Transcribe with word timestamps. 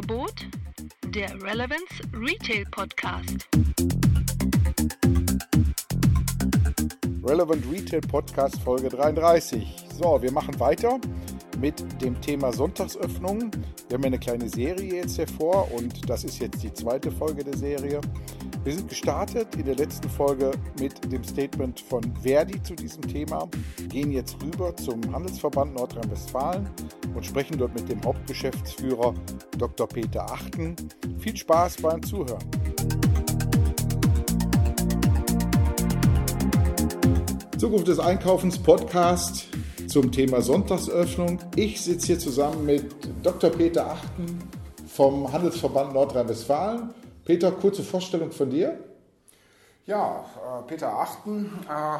Angebot 0.00 0.46
der 1.08 1.30
Relevance 1.42 2.00
Retail 2.14 2.64
Podcast. 2.70 3.46
Relevant 7.22 7.66
Retail 7.70 8.00
Podcast 8.00 8.62
Folge 8.62 8.88
33. 8.88 9.76
So, 9.92 10.22
wir 10.22 10.32
machen 10.32 10.58
weiter 10.58 10.98
mit 11.58 11.84
dem 12.00 12.18
Thema 12.22 12.50
Sonntagsöffnungen. 12.50 13.50
Wir 13.88 13.96
haben 13.96 14.02
ja 14.02 14.06
eine 14.06 14.18
kleine 14.18 14.48
Serie 14.48 15.02
jetzt 15.02 15.18
hervor 15.18 15.70
und 15.72 16.08
das 16.08 16.24
ist 16.24 16.38
jetzt 16.38 16.62
die 16.62 16.72
zweite 16.72 17.10
Folge 17.12 17.44
der 17.44 17.58
Serie. 17.58 18.00
Wir 18.64 18.72
sind 18.72 18.88
gestartet 18.88 19.54
in 19.56 19.66
der 19.66 19.76
letzten 19.76 20.08
Folge 20.08 20.52
mit 20.78 21.12
dem 21.12 21.24
Statement 21.24 21.78
von 21.78 22.02
Verdi 22.22 22.62
zu 22.62 22.74
diesem 22.74 23.02
Thema, 23.02 23.50
gehen 23.90 24.12
jetzt 24.12 24.38
rüber 24.42 24.74
zum 24.76 25.00
Handelsverband 25.12 25.74
Nordrhein-Westfalen 25.74 26.66
und 27.14 27.24
sprechen 27.24 27.58
dort 27.58 27.74
mit 27.74 27.88
dem 27.88 28.02
Hauptgeschäftsführer 28.04 29.14
Dr. 29.58 29.88
Peter 29.88 30.30
Achten. 30.30 30.76
Viel 31.18 31.36
Spaß 31.36 31.82
beim 31.82 32.02
Zuhören. 32.02 32.44
Zukunft 37.58 37.88
des 37.88 37.98
Einkaufens 37.98 38.58
Podcast 38.58 39.48
zum 39.86 40.10
Thema 40.12 40.40
Sonntagsöffnung. 40.40 41.38
Ich 41.56 41.80
sitze 41.82 42.08
hier 42.08 42.18
zusammen 42.18 42.64
mit 42.64 42.86
Dr. 43.22 43.50
Peter 43.50 43.90
Achten 43.90 44.38
vom 44.86 45.32
Handelsverband 45.32 45.92
Nordrhein-Westfalen 45.92 46.94
Peter, 47.30 47.52
kurze 47.52 47.84
Vorstellung 47.84 48.32
von 48.32 48.50
dir. 48.50 48.76
Ja, 49.86 50.24
äh, 50.36 50.62
Peter 50.66 50.92
Achten, 50.92 51.60
äh, 51.68 51.98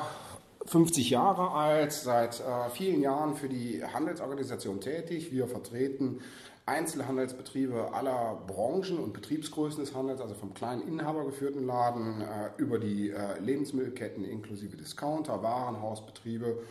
50 0.70 1.10
Jahre 1.10 1.50
alt, 1.50 1.90
seit 1.92 2.38
äh, 2.38 2.70
vielen 2.72 3.02
Jahren 3.02 3.34
für 3.34 3.48
die 3.48 3.82
Handelsorganisation 3.82 4.80
tätig. 4.80 5.32
Wir 5.32 5.48
vertreten 5.48 6.20
Einzelhandelsbetriebe 6.64 7.92
aller 7.92 8.40
Branchen 8.46 9.00
und 9.00 9.12
Betriebsgrößen 9.12 9.80
des 9.80 9.96
Handels, 9.96 10.20
also 10.20 10.36
vom 10.36 10.54
kleinen 10.54 10.86
inhabergeführten 10.86 11.66
Laden 11.66 12.20
äh, 12.20 12.50
über 12.56 12.78
die 12.78 13.10
äh, 13.10 13.40
Lebensmittelketten 13.40 14.24
inklusive 14.24 14.76
Discounter, 14.76 15.42
Warenhausbetriebe 15.42 16.62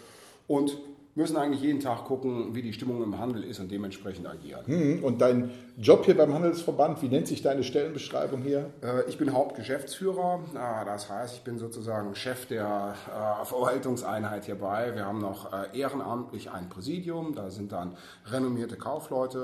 und 0.48 0.78
müssen 1.16 1.38
eigentlich 1.38 1.62
jeden 1.62 1.80
Tag 1.80 2.06
gucken, 2.06 2.56
wie 2.56 2.62
die 2.62 2.74
Stimmung 2.74 3.04
im 3.04 3.18
Handel 3.18 3.44
ist 3.44 3.60
und 3.60 3.70
dementsprechend 3.72 4.28
agieren. 4.28 4.66
Hm, 4.66 5.04
und 5.04 5.20
dein 5.22 5.52
Job 5.78 6.06
hier 6.06 6.16
beim 6.16 6.34
Handelsverband, 6.34 7.02
wie 7.02 7.10
nennt 7.10 7.28
sich 7.28 7.42
deine 7.42 7.64
Stellenbeschreibung 7.64 8.42
hier? 8.42 8.70
Äh, 8.82 9.10
ich 9.10 9.18
bin 9.18 9.34
Hauptgeschäftsführer, 9.34 10.40
das 10.86 11.10
heißt, 11.10 11.36
ich 11.36 11.42
bin 11.42 11.58
sozusagen 11.58 12.16
Chef 12.16 12.46
der 12.46 12.96
äh, 13.08 13.46
Verwaltungseinheit 13.46 14.46
hierbei. 14.46 14.96
Wir 14.96 15.06
haben 15.06 15.20
noch 15.20 15.52
äh, 15.52 15.78
ehrenamtlich 15.78 16.52
ein 16.52 16.70
Präsidium, 16.70 17.34
da 17.36 17.50
sind 17.50 17.72
dann 17.72 17.96
renommierte 18.26 18.76
Kaufleute 18.76 19.40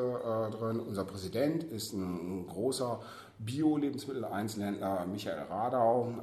drin. 0.51 0.79
Unser 0.79 1.03
Präsident 1.03 1.63
ist 1.63 1.93
ein 1.93 2.45
großer 2.47 2.99
Bio-Lebensmittel-Einzelhändler 3.39 5.05
Michael 5.11 5.43
Radau, 5.49 6.13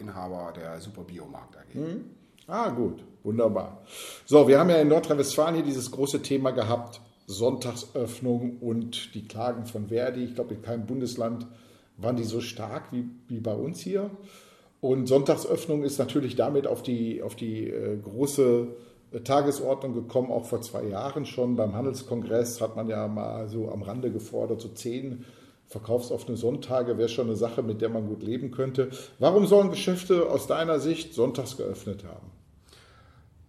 Inhaber 0.00 0.52
der 0.56 0.80
Super 0.80 1.02
Biomarkt 1.02 1.56
AG. 1.56 1.74
Hm. 1.74 2.04
Ah, 2.48 2.68
gut, 2.70 3.02
wunderbar. 3.26 3.82
So, 4.24 4.48
wir 4.48 4.58
haben 4.58 4.70
ja 4.70 4.76
in 4.76 4.88
Nordrhein-Westfalen 4.88 5.56
hier 5.56 5.64
dieses 5.64 5.90
große 5.90 6.22
Thema 6.22 6.52
gehabt, 6.52 7.02
Sonntagsöffnung 7.26 8.58
und 8.60 9.14
die 9.14 9.26
Klagen 9.26 9.66
von 9.66 9.88
Verdi. 9.88 10.24
Ich 10.24 10.34
glaube, 10.34 10.54
in 10.54 10.62
keinem 10.62 10.86
Bundesland 10.86 11.46
waren 11.98 12.16
die 12.16 12.24
so 12.24 12.40
stark 12.40 12.92
wie, 12.92 13.04
wie 13.28 13.40
bei 13.40 13.54
uns 13.54 13.80
hier. 13.80 14.10
Und 14.80 15.06
Sonntagsöffnung 15.06 15.82
ist 15.82 15.98
natürlich 15.98 16.36
damit 16.36 16.66
auf 16.66 16.82
die, 16.82 17.22
auf 17.22 17.34
die 17.34 17.68
äh, 17.68 17.98
große 17.98 18.68
äh, 19.10 19.20
Tagesordnung 19.20 19.94
gekommen, 19.94 20.30
auch 20.30 20.44
vor 20.44 20.60
zwei 20.60 20.84
Jahren 20.84 21.26
schon. 21.26 21.56
Beim 21.56 21.74
Handelskongress 21.74 22.60
hat 22.60 22.76
man 22.76 22.88
ja 22.88 23.08
mal 23.08 23.48
so 23.48 23.70
am 23.70 23.82
Rande 23.82 24.12
gefordert, 24.12 24.60
so 24.60 24.68
zehn 24.68 25.24
verkaufsoffene 25.66 26.36
Sonntage 26.36 26.96
wäre 26.96 27.08
schon 27.08 27.26
eine 27.26 27.36
Sache, 27.36 27.62
mit 27.62 27.80
der 27.80 27.88
man 27.88 28.06
gut 28.06 28.22
leben 28.22 28.52
könnte. 28.52 28.90
Warum 29.18 29.46
sollen 29.46 29.70
Geschäfte 29.70 30.30
aus 30.30 30.46
deiner 30.46 30.78
Sicht 30.78 31.12
sonntags 31.14 31.56
geöffnet 31.56 32.04
haben? 32.04 32.30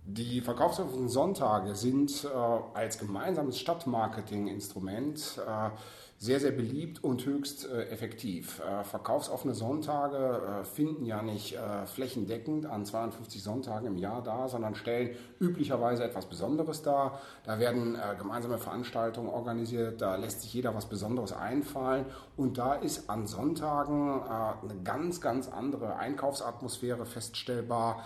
Die 0.10 0.40
verkaufsoffenen 0.40 1.10
Sonntage 1.10 1.76
sind 1.76 2.24
äh, 2.24 2.28
als 2.74 2.98
gemeinsames 2.98 3.60
Stadtmarketing-Instrument 3.60 5.42
äh, 5.46 5.70
sehr, 6.18 6.40
sehr 6.40 6.52
beliebt 6.52 7.04
und 7.04 7.26
höchst 7.26 7.68
äh, 7.70 7.90
effektiv. 7.90 8.62
Äh, 8.62 8.86
verkaufsoffene 8.86 9.54
Sonntage 9.54 10.62
äh, 10.62 10.64
finden 10.64 11.06
ja 11.06 11.22
nicht 11.22 11.56
äh, 11.56 11.86
flächendeckend 11.86 12.66
an 12.68 12.86
52 12.86 13.44
Sonntagen 13.44 13.86
im 13.86 13.98
Jahr 13.98 14.24
da, 14.24 14.48
sondern 14.48 14.76
stellen 14.76 15.14
üblicherweise 15.42 16.06
etwas 16.06 16.26
Besonderes 16.26 16.84
dar. 16.84 17.20
Da 17.44 17.60
werden 17.60 17.98
gemeinsame 18.18 18.60
Veranstaltungen 18.60 19.28
organisiert, 19.28 20.02
da 20.02 20.16
lässt 20.16 20.42
sich 20.42 20.54
jeder 20.54 20.74
was 20.74 20.86
Besonderes 20.86 21.34
einfallen 21.34 22.06
und 22.38 22.58
da 22.58 22.76
ist 22.76 23.10
an 23.10 23.28
Sonntagen 23.28 24.22
eine 24.24 24.82
ganz, 24.86 25.20
ganz 25.20 25.50
andere 25.50 25.98
Einkaufsatmosphäre 25.98 27.06
feststellbar 27.06 28.06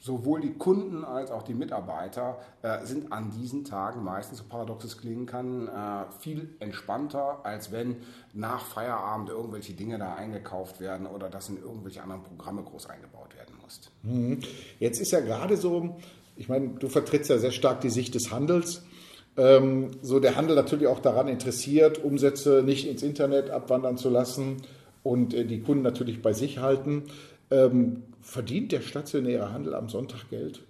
sowohl 0.00 0.40
die 0.40 0.54
Kunden 0.54 1.04
als 1.04 1.30
auch 1.30 1.42
die 1.42 1.54
Mitarbeiter 1.54 2.38
äh, 2.62 2.84
sind 2.84 3.12
an 3.12 3.30
diesen 3.30 3.64
Tagen 3.64 4.02
meistens, 4.02 4.38
so 4.38 4.44
paradox 4.48 4.84
es 4.84 4.98
klingen 4.98 5.26
kann, 5.26 5.68
äh, 5.68 6.10
viel 6.18 6.48
entspannter, 6.58 7.40
als 7.44 7.70
wenn 7.70 7.96
nach 8.32 8.64
Feierabend 8.64 9.28
irgendwelche 9.28 9.74
Dinge 9.74 9.98
da 9.98 10.14
eingekauft 10.14 10.80
werden 10.80 11.06
oder 11.06 11.28
das 11.28 11.50
in 11.50 11.58
irgendwelche 11.58 12.02
anderen 12.02 12.22
Programme 12.22 12.62
groß 12.62 12.88
eingebaut 12.88 13.36
werden 13.36 13.54
muss. 13.62 13.92
Mhm. 14.02 14.40
Jetzt 14.78 15.00
ist 15.00 15.12
ja 15.12 15.20
gerade 15.20 15.58
so, 15.58 15.96
ich 16.36 16.48
meine, 16.48 16.68
du 16.68 16.88
vertrittst 16.88 17.28
ja 17.28 17.38
sehr 17.38 17.52
stark 17.52 17.82
die 17.82 17.90
Sicht 17.90 18.14
des 18.14 18.32
Handels. 18.32 18.82
Ähm, 19.36 19.90
so 20.00 20.18
der 20.18 20.34
Handel 20.36 20.56
natürlich 20.56 20.86
auch 20.86 21.00
daran 21.00 21.28
interessiert, 21.28 22.02
Umsätze 22.02 22.62
nicht 22.64 22.88
ins 22.88 23.02
Internet 23.02 23.50
abwandern 23.50 23.98
zu 23.98 24.08
lassen 24.08 24.62
und 25.02 25.34
äh, 25.34 25.44
die 25.44 25.60
Kunden 25.60 25.82
natürlich 25.82 26.22
bei 26.22 26.32
sich 26.32 26.58
halten. 26.58 27.04
Ähm, 27.50 28.02
verdient 28.30 28.70
der 28.70 28.80
stationäre 28.80 29.52
Handel 29.52 29.74
am 29.74 29.88
Sonntag 29.88 30.30
Geld? 30.30 30.62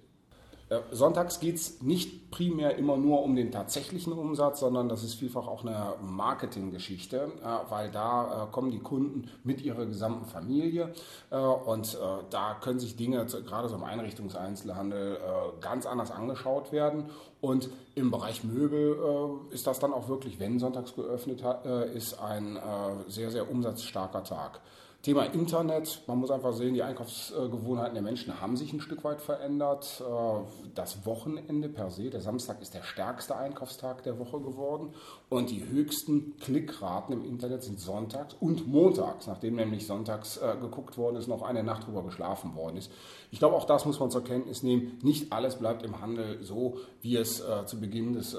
Sonntags 0.93 1.41
geht 1.41 1.57
es 1.57 1.83
nicht 1.83 2.31
primär 2.31 2.77
immer 2.77 2.97
nur 2.97 3.25
um 3.25 3.35
den 3.35 3.51
tatsächlichen 3.51 4.13
Umsatz, 4.13 4.61
sondern 4.61 4.89
das 4.89 5.03
ist 5.03 5.15
vielfach 5.15 5.49
auch 5.49 5.65
eine 5.65 5.95
Marketinggeschichte, 6.01 7.33
äh, 7.43 7.71
weil 7.71 7.91
da 7.91 8.45
äh, 8.45 8.53
kommen 8.53 8.71
die 8.71 8.79
Kunden 8.79 9.29
mit 9.43 9.63
ihrer 9.63 9.85
gesamten 9.85 10.27
Familie 10.27 10.95
äh, 11.31 11.37
und 11.37 11.99
da 12.31 12.55
können 12.61 12.79
sich 12.79 12.97
Dinge, 12.97 13.27
gerade 13.27 13.69
so 13.69 13.75
im 13.75 13.83
Einrichtungseinzelhandel, 13.83 15.19
ganz 15.61 15.87
anders 15.87 16.11
angeschaut 16.13 16.71
werden. 16.73 17.07
Und 17.41 17.69
im 17.95 18.11
Bereich 18.11 18.45
Möbel 18.45 19.41
ist 19.51 19.67
das 19.67 19.81
dann 19.81 19.93
auch 19.93 20.09
wirklich, 20.09 20.39
wenn 20.39 20.59
sonntags 20.59 20.95
geöffnet 20.95 21.43
ist, 21.95 22.21
ein 22.21 22.59
sehr, 23.09 23.31
sehr 23.31 23.51
umsatzstarker 23.51 24.23
Tag. 24.23 24.61
Thema 25.03 25.25
Internet, 25.25 26.03
man 26.07 26.19
muss 26.19 26.31
einfach 26.31 26.53
sehen, 26.53 26.75
die 26.75 26.83
Einkaufsgewohnheiten 26.83 27.95
der 27.95 28.03
Menschen 28.03 28.39
haben 28.39 28.59
sich 28.59 28.75
ein 28.75 28.83
Stück 28.83 29.03
weit 29.03 29.23
verändert. 29.23 30.03
Äh, 30.07 30.41
das 30.75 31.07
Wochenende 31.07 31.71
per 31.71 31.91
se, 31.91 32.11
der 32.11 32.21
Samstag 32.21 32.61
ist 32.61 32.75
der 32.75 32.83
stärkste 32.83 33.35
Einkaufstag 33.35 34.03
der 34.03 34.19
Woche 34.19 34.41
geworden 34.41 34.93
und 35.31 35.49
die 35.49 35.67
höchsten 35.67 36.37
Klickraten 36.37 37.15
im 37.15 37.25
Internet 37.25 37.63
sind 37.63 37.81
sonntags 37.81 38.37
und 38.41 38.69
montags, 38.69 39.27
nachdem 39.27 39.57
nämlich 39.57 39.87
sonntags 39.87 40.37
äh, 40.37 40.57
geguckt 40.61 40.99
worden 40.99 41.17
ist, 41.17 41.29
noch 41.29 41.41
eine 41.41 41.63
Nacht 41.63 41.87
drüber 41.87 42.03
geschlafen 42.03 42.55
worden 42.55 42.77
ist. 42.77 42.93
Ich 43.31 43.39
glaube, 43.39 43.57
auch 43.57 43.65
das 43.65 43.87
muss 43.87 43.99
man 44.01 44.11
zur 44.11 44.23
Kenntnis 44.23 44.63
nehmen. 44.63 44.99
Nicht 45.03 45.33
alles 45.33 45.57
bleibt 45.57 45.83
im 45.83 46.03
Handel 46.03 46.43
so, 46.43 46.77
wie 47.01 47.17
es 47.17 47.41
äh, 47.41 47.65
zu 47.65 47.81
Beginn 47.81 48.13
des 48.13 48.37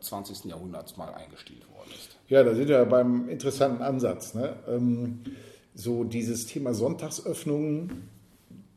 20. 0.00 0.44
Jahrhunderts 0.44 0.96
mal 0.96 1.12
eingestielt 1.12 1.68
worden 1.70 1.90
ist. 1.92 2.16
Ja, 2.28 2.44
da 2.44 2.54
sind 2.54 2.68
wir 2.68 2.84
beim 2.84 3.28
interessanten 3.28 3.82
Ansatz. 3.82 4.34
Ne? 4.34 4.56
Ähm 4.68 5.24
so 5.74 6.04
dieses 6.04 6.46
Thema 6.46 6.72
Sonntagsöffnungen 6.72 8.08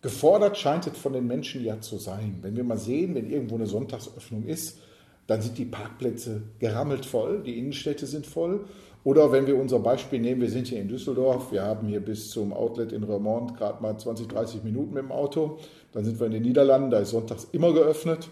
gefordert 0.01 0.57
scheint 0.57 0.87
es 0.87 0.97
von 0.97 1.13
den 1.13 1.27
Menschen 1.27 1.63
ja 1.63 1.79
zu 1.81 1.97
sein. 1.97 2.39
Wenn 2.41 2.55
wir 2.55 2.63
mal 2.63 2.77
sehen, 2.77 3.15
wenn 3.15 3.29
irgendwo 3.29 3.55
eine 3.55 3.67
Sonntagsöffnung 3.67 4.45
ist, 4.45 4.79
dann 5.27 5.41
sind 5.41 5.57
die 5.57 5.65
Parkplätze 5.65 6.43
gerammelt 6.59 7.05
voll, 7.05 7.43
die 7.43 7.59
Innenstädte 7.59 8.05
sind 8.05 8.25
voll. 8.25 8.65
Oder 9.03 9.31
wenn 9.31 9.47
wir 9.47 9.57
unser 9.57 9.79
Beispiel 9.79 10.19
nehmen, 10.19 10.41
wir 10.41 10.49
sind 10.49 10.67
hier 10.67 10.81
in 10.81 10.87
Düsseldorf, 10.87 11.51
wir 11.51 11.63
haben 11.63 11.87
hier 11.87 11.99
bis 11.99 12.29
zum 12.29 12.51
Outlet 12.51 12.91
in 12.91 13.03
Remont 13.03 13.57
gerade 13.57 13.81
mal 13.81 13.97
20, 13.97 14.27
30 14.27 14.63
Minuten 14.63 14.93
mit 14.93 15.03
dem 15.03 15.11
Auto. 15.11 15.59
Dann 15.93 16.03
sind 16.03 16.19
wir 16.19 16.27
in 16.27 16.33
den 16.33 16.43
Niederlanden, 16.43 16.89
da 16.89 16.99
ist 16.99 17.11
sonntags 17.11 17.47
immer 17.51 17.73
geöffnet 17.73 18.29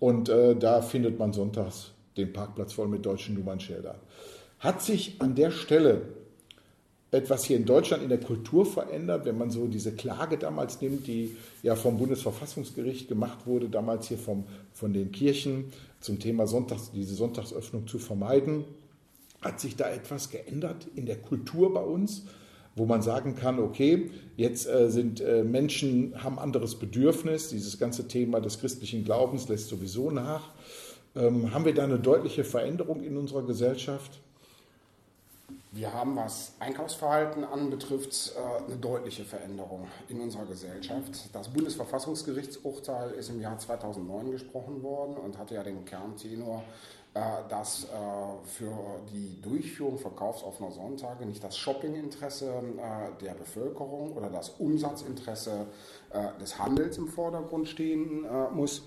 und 0.00 0.28
äh, 0.28 0.56
da 0.56 0.82
findet 0.82 1.18
man 1.18 1.32
sonntags 1.32 1.92
den 2.16 2.32
Parkplatz 2.32 2.72
voll 2.72 2.88
mit 2.88 3.06
deutschen 3.06 3.34
Nummernschildern. 3.34 3.96
Hat 4.58 4.82
sich 4.82 5.20
an 5.20 5.34
der 5.34 5.50
Stelle 5.50 6.02
etwas 7.10 7.44
hier 7.44 7.56
in 7.56 7.64
Deutschland 7.64 8.02
in 8.02 8.10
der 8.10 8.20
Kultur 8.20 8.66
verändert, 8.66 9.24
wenn 9.24 9.38
man 9.38 9.50
so 9.50 9.66
diese 9.66 9.92
Klage 9.92 10.36
damals 10.36 10.80
nimmt, 10.80 11.06
die 11.06 11.36
ja 11.62 11.74
vom 11.74 11.98
Bundesverfassungsgericht 11.98 13.08
gemacht 13.08 13.46
wurde, 13.46 13.68
damals 13.68 14.08
hier 14.08 14.18
vom, 14.18 14.44
von 14.74 14.92
den 14.92 15.10
Kirchen 15.10 15.72
zum 16.00 16.18
Thema 16.18 16.46
Sonntags, 16.46 16.90
diese 16.92 17.14
Sonntagsöffnung 17.14 17.86
zu 17.86 17.98
vermeiden. 17.98 18.64
Hat 19.40 19.60
sich 19.60 19.76
da 19.76 19.88
etwas 19.88 20.30
geändert 20.30 20.86
in 20.96 21.06
der 21.06 21.16
Kultur 21.16 21.72
bei 21.72 21.82
uns, 21.82 22.24
wo 22.76 22.84
man 22.84 23.02
sagen 23.02 23.36
kann, 23.36 23.58
okay, 23.58 24.10
jetzt 24.36 24.68
äh, 24.68 24.90
sind 24.90 25.20
äh, 25.20 25.44
Menschen, 25.44 26.12
haben 26.22 26.38
anderes 26.38 26.74
Bedürfnis, 26.74 27.48
dieses 27.48 27.78
ganze 27.78 28.06
Thema 28.08 28.40
des 28.40 28.60
christlichen 28.60 29.04
Glaubens 29.04 29.48
lässt 29.48 29.68
sowieso 29.68 30.10
nach. 30.10 30.50
Ähm, 31.16 31.54
haben 31.54 31.64
wir 31.64 31.74
da 31.74 31.84
eine 31.84 31.98
deutliche 31.98 32.44
Veränderung 32.44 33.02
in 33.02 33.16
unserer 33.16 33.42
Gesellschaft? 33.42 34.20
Wir 35.70 35.92
haben, 35.92 36.16
was 36.16 36.54
Einkaufsverhalten 36.60 37.44
anbetrifft, 37.44 38.32
äh, 38.36 38.64
eine 38.64 38.76
deutliche 38.76 39.24
Veränderung 39.24 39.86
in 40.08 40.20
unserer 40.20 40.44
Gesellschaft. 40.46 41.28
Das 41.32 41.48
Bundesverfassungsgerichtsurteil 41.48 43.12
ist 43.12 43.28
im 43.28 43.40
Jahr 43.40 43.58
2009 43.58 44.30
gesprochen 44.30 44.82
worden 44.82 45.16
und 45.16 45.38
hatte 45.38 45.54
ja 45.54 45.62
den 45.62 45.84
Kerntenor, 45.84 46.64
äh, 47.14 47.20
dass 47.48 47.84
äh, 47.84 47.86
für 48.44 48.72
die 49.12 49.40
Durchführung 49.40 49.98
verkaufsoffener 49.98 50.72
Sonntage 50.72 51.24
nicht 51.26 51.44
das 51.44 51.56
Shoppinginteresse 51.56 52.62
der 53.20 53.34
Bevölkerung 53.34 54.16
oder 54.16 54.30
das 54.30 54.50
Umsatzinteresse 54.58 55.66
des 56.40 56.58
Handels 56.58 56.96
im 56.96 57.08
Vordergrund 57.08 57.68
stehen 57.68 58.26
muss, 58.52 58.82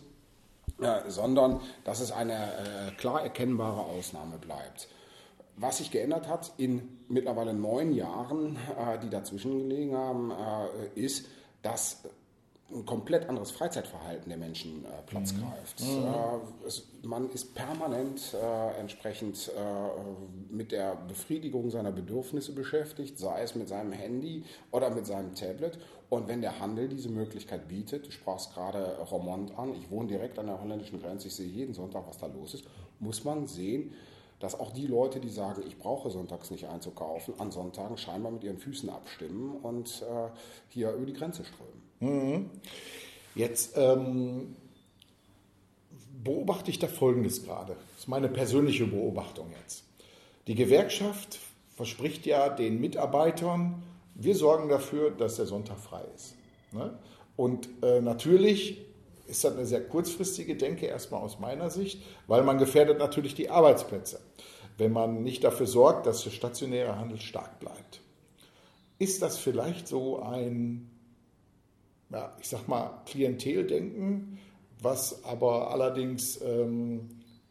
sondern 1.07 1.61
dass 1.83 1.99
es 1.99 2.11
eine 2.11 2.93
klar 2.97 3.21
erkennbare 3.21 3.81
Ausnahme 3.81 4.37
bleibt. 4.37 4.87
Was 5.57 5.77
sich 5.77 5.91
geändert 5.91 6.27
hat 6.27 6.53
in 6.57 6.99
mittlerweile 7.07 7.53
neun 7.53 7.93
Jahren, 7.93 8.55
äh, 8.55 8.99
die 8.99 9.09
dazwischen 9.09 9.59
gelegen 9.59 9.95
haben, 9.95 10.31
äh, 10.31 10.99
ist, 10.99 11.27
dass 11.61 12.03
ein 12.73 12.85
komplett 12.85 13.27
anderes 13.27 13.51
Freizeitverhalten 13.51 14.29
der 14.29 14.37
Menschen 14.37 14.85
äh, 14.85 14.87
Platz 15.05 15.33
mhm. 15.33 15.41
greift. 15.41 15.81
Mhm. 15.81 16.05
Äh, 16.05 16.67
es, 16.67 16.87
man 17.03 17.29
ist 17.29 17.53
permanent 17.53 18.33
äh, 18.33 18.79
entsprechend 18.79 19.49
äh, 19.49 20.53
mit 20.53 20.71
der 20.71 20.95
Befriedigung 21.07 21.69
seiner 21.69 21.91
Bedürfnisse 21.91 22.53
beschäftigt, 22.53 23.19
sei 23.19 23.41
es 23.41 23.55
mit 23.55 23.67
seinem 23.67 23.91
Handy 23.91 24.45
oder 24.71 24.89
mit 24.89 25.05
seinem 25.05 25.35
Tablet. 25.35 25.79
Und 26.09 26.27
wenn 26.27 26.41
der 26.41 26.59
Handel 26.59 26.89
diese 26.89 27.09
Möglichkeit 27.09 27.67
bietet, 27.67 28.07
du 28.07 28.11
sprachst 28.11 28.53
gerade 28.53 28.97
Romont 29.09 29.57
an, 29.57 29.73
ich 29.75 29.89
wohne 29.89 30.07
direkt 30.07 30.39
an 30.39 30.47
der 30.47 30.61
holländischen 30.61 31.01
Grenze, 31.01 31.27
ich 31.27 31.35
sehe 31.35 31.47
jeden 31.47 31.73
Sonntag, 31.73 32.05
was 32.07 32.17
da 32.17 32.27
los 32.27 32.53
ist, 32.53 32.65
muss 32.99 33.23
man 33.23 33.47
sehen, 33.47 33.93
dass 34.41 34.59
auch 34.59 34.71
die 34.71 34.87
Leute, 34.87 35.19
die 35.19 35.29
sagen, 35.29 35.63
ich 35.67 35.77
brauche 35.77 36.09
sonntags 36.09 36.51
nicht 36.51 36.67
einzukaufen, 36.67 37.35
an 37.39 37.51
Sonntagen 37.51 37.97
scheinbar 37.97 38.31
mit 38.31 38.43
ihren 38.43 38.57
Füßen 38.57 38.89
abstimmen 38.89 39.55
und 39.61 40.01
äh, 40.01 40.29
hier 40.69 40.91
über 40.93 41.05
die 41.05 41.13
Grenze 41.13 41.43
strömen. 41.45 41.81
Mhm. 41.99 42.49
Jetzt 43.35 43.77
ähm, 43.77 44.55
beobachte 46.23 46.71
ich 46.71 46.79
da 46.79 46.87
Folgendes 46.87 47.43
gerade. 47.43 47.75
Das 47.91 48.01
ist 48.01 48.07
meine 48.07 48.27
persönliche 48.27 48.87
Beobachtung 48.87 49.47
jetzt. 49.61 49.83
Die 50.47 50.55
Gewerkschaft 50.55 51.39
verspricht 51.75 52.25
ja 52.25 52.49
den 52.49 52.81
Mitarbeitern, 52.81 53.83
wir 54.15 54.35
sorgen 54.35 54.69
dafür, 54.69 55.11
dass 55.11 55.37
der 55.37 55.45
Sonntag 55.45 55.79
frei 55.79 56.03
ist. 56.15 56.35
Ne? 56.71 56.97
Und 57.37 57.69
äh, 57.81 58.01
natürlich 58.01 58.81
ist 59.31 59.45
das 59.45 59.53
eine 59.53 59.65
sehr 59.65 59.87
kurzfristige 59.87 60.57
Denke, 60.57 60.85
erstmal 60.85 61.21
aus 61.21 61.39
meiner 61.39 61.69
Sicht, 61.69 62.03
weil 62.27 62.43
man 62.43 62.57
gefährdet 62.57 62.99
natürlich 62.99 63.33
die 63.33 63.49
Arbeitsplätze, 63.49 64.19
wenn 64.77 64.91
man 64.91 65.23
nicht 65.23 65.43
dafür 65.43 65.67
sorgt, 65.67 66.05
dass 66.05 66.23
der 66.23 66.31
stationäre 66.31 66.99
Handel 66.99 67.19
stark 67.19 67.59
bleibt. 67.59 68.01
Ist 68.99 69.21
das 69.21 69.37
vielleicht 69.37 69.87
so 69.87 70.19
ein, 70.21 70.91
ja, 72.11 72.35
ich 72.41 72.49
sag 72.49 72.67
mal, 72.67 73.01
Klienteldenken, 73.05 74.37
was 74.81 75.23
aber 75.23 75.71
allerdings 75.71 76.39
ähm, 76.41 77.09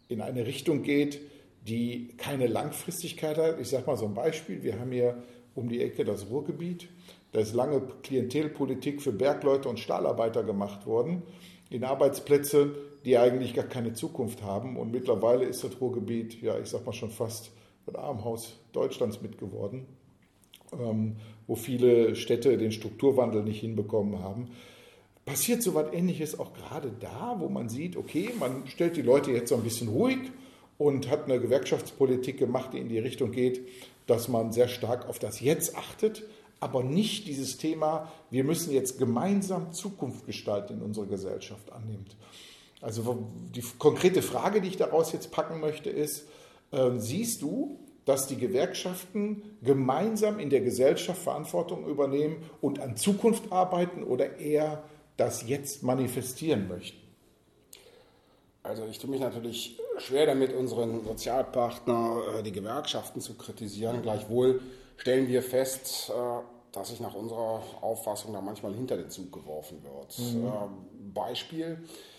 in 0.09 0.21
eine 0.21 0.47
Richtung 0.47 0.83
geht, 0.83 1.21
die 1.67 2.09
keine 2.19 2.47
Langfristigkeit 2.47 3.39
hat? 3.39 3.59
Ich 3.59 3.71
sag 3.71 3.87
mal 3.87 3.97
so 3.97 4.05
ein 4.05 4.15
Beispiel. 4.15 4.63
Wir 4.63 4.79
haben 4.79 4.93
hier 4.93 5.23
um 5.55 5.69
die 5.69 5.81
Ecke 5.81 6.05
das 6.05 6.29
Ruhrgebiet. 6.29 6.89
Da 7.33 7.41
ist 7.41 7.55
lange 7.55 7.81
Klientelpolitik 8.03 9.01
für 9.01 9.13
Bergleute 9.13 9.69
und 9.69 9.79
Stahlarbeiter 9.79 10.43
gemacht 10.43 10.85
worden 10.85 11.23
in 11.71 11.85
Arbeitsplätze, 11.85 12.75
die 13.05 13.17
eigentlich 13.17 13.55
gar 13.55 13.65
keine 13.65 13.95
Zukunft 13.95 14.43
haben. 14.43 14.77
Und 14.77 14.91
mittlerweile 14.91 15.45
ist 15.45 15.65
das 15.65 15.81
Ruhrgebiet, 15.81 16.43
ja, 16.43 16.59
ich 16.59 16.69
sag 16.69 16.85
mal 16.85 16.93
schon 16.93 17.11
fast 17.11 17.53
das 17.87 17.95
Armhaus 17.95 18.59
Deutschlands 18.73 19.23
mitgeworden, 19.23 19.87
ähm, 20.73 21.17
wo 21.47 21.55
viele 21.55 22.15
Städte 22.17 22.59
den 22.59 22.73
Strukturwandel 22.73 23.43
nicht 23.43 23.61
hinbekommen 23.61 24.23
haben. 24.23 24.49
Passiert 25.25 25.63
so 25.63 25.75
was 25.75 25.93
Ähnliches 25.93 26.39
auch 26.39 26.53
gerade 26.53 26.93
da, 26.99 27.37
wo 27.39 27.49
man 27.49 27.69
sieht, 27.69 27.97
okay, 27.97 28.31
man 28.39 28.67
stellt 28.67 28.97
die 28.97 29.03
Leute 29.03 29.31
jetzt 29.31 29.51
so 29.51 29.55
ein 29.55 29.63
bisschen 29.63 29.89
ruhig 29.89 30.19
und 30.77 31.09
hat 31.11 31.25
eine 31.25 31.41
Gewerkschaftspolitik 31.41 32.39
gemacht, 32.39 32.71
die 32.73 32.79
in 32.79 32.89
die 32.89 32.99
Richtung 32.99 33.31
geht, 33.31 33.61
dass 34.07 34.29
man 34.29 34.53
sehr 34.53 34.67
stark 34.67 35.09
auf 35.09 35.19
das 35.19 35.41
Jetzt 35.41 35.77
achtet, 35.77 36.25
aber 36.61 36.83
nicht 36.85 37.27
dieses 37.27 37.57
Thema, 37.57 38.13
wir 38.31 38.45
müssen 38.45 38.73
jetzt 38.73 38.99
gemeinsam 38.99 39.73
Zukunft 39.73 40.27
gestalten 40.27 40.75
in 40.75 40.83
unserer 40.83 41.07
Gesellschaft 41.07 41.73
annimmt. 41.73 42.17
Also 42.83 43.27
die 43.55 43.65
konkrete 43.79 44.23
Frage, 44.23 44.61
die 44.61 44.69
ich 44.69 44.77
daraus 44.77 45.13
jetzt 45.13 45.31
packen 45.31 45.61
möchte, 45.61 45.91
ist, 45.91 46.27
äh, 46.71 46.91
siehst 46.97 47.43
du, 47.43 47.79
dass 48.05 48.27
die 48.27 48.37
Gewerkschaften 48.37 49.43
gemeinsam 49.63 50.39
in 50.39 50.51
der 50.51 50.61
Gesellschaft 50.61 51.23
Verantwortung 51.23 51.87
übernehmen 51.87 52.43
und 52.61 52.81
an 52.81 52.97
Zukunft 52.97 53.53
arbeiten 53.53 54.03
oder 54.03 54.39
eher 54.39 54.83
das 55.17 55.47
jetzt 55.49 55.83
manifestieren 55.83 56.69
möchten? 56.69 56.99
Also 58.63 58.87
ich 58.91 58.99
tue 58.99 59.11
mich 59.11 59.21
natürlich 59.21 59.79
schwer 60.01 60.27
damit, 60.27 60.53
unseren 60.53 61.05
Sozialpartner, 61.05 62.39
äh, 62.39 62.43
die 62.43 62.53
Gewerkschaften 62.53 63.21
zu 63.21 63.35
kritisieren. 63.35 64.03
Gleichwohl 64.03 64.61
stellen 64.97 65.29
wir 65.29 65.43
fest, 65.43 66.11
äh, 66.11 66.73
dass 66.73 66.89
sich 66.89 67.01
nach 67.01 67.15
unserer 67.15 67.63
Auffassung 67.81 68.33
da 68.33 68.41
manchmal 68.41 68.75
hinter 68.75 68.97
den 68.97 69.11
Zug 69.11 69.33
geworfen 69.33 69.83
wird. 69.83 70.19
Mhm. 70.19 70.47
Ähm, 70.47 71.13
Beispiel, 71.15 71.67
äh, 71.67 72.10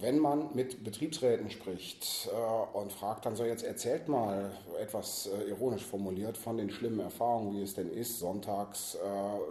wenn 0.00 0.18
man 0.18 0.54
mit 0.54 0.82
Betriebsräten 0.82 1.50
spricht 1.50 2.28
äh, 2.32 2.76
und 2.76 2.92
fragt 2.92 3.26
dann 3.26 3.36
so, 3.36 3.44
jetzt 3.44 3.62
erzählt 3.62 4.08
mal 4.08 4.50
etwas 4.80 5.30
ironisch 5.48 5.84
formuliert 5.84 6.36
von 6.36 6.56
den 6.56 6.70
schlimmen 6.70 7.00
Erfahrungen, 7.00 7.56
wie 7.56 7.62
es 7.62 7.74
denn 7.74 7.90
ist, 7.90 8.18
sonntags, 8.18 8.98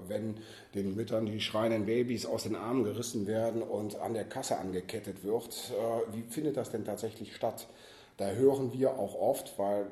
wenn 0.07 0.35
den 0.75 0.95
Müttern 0.95 1.25
die 1.25 1.39
schreienden 1.39 1.85
Babys 1.85 2.25
aus 2.25 2.43
den 2.43 2.55
Armen 2.55 2.83
gerissen 2.83 3.25
werden 3.25 3.63
und 3.63 3.95
an 3.99 4.13
der 4.13 4.25
Kasse 4.25 4.57
angekettet 4.57 5.23
wird. 5.23 5.73
Wie 6.11 6.21
findet 6.21 6.57
das 6.57 6.69
denn 6.69 6.85
tatsächlich 6.85 7.35
statt? 7.35 7.67
Da 8.17 8.29
hören 8.29 8.71
wir 8.71 8.97
auch 8.97 9.15
oft, 9.15 9.57
weil 9.59 9.81
äh, 9.83 9.87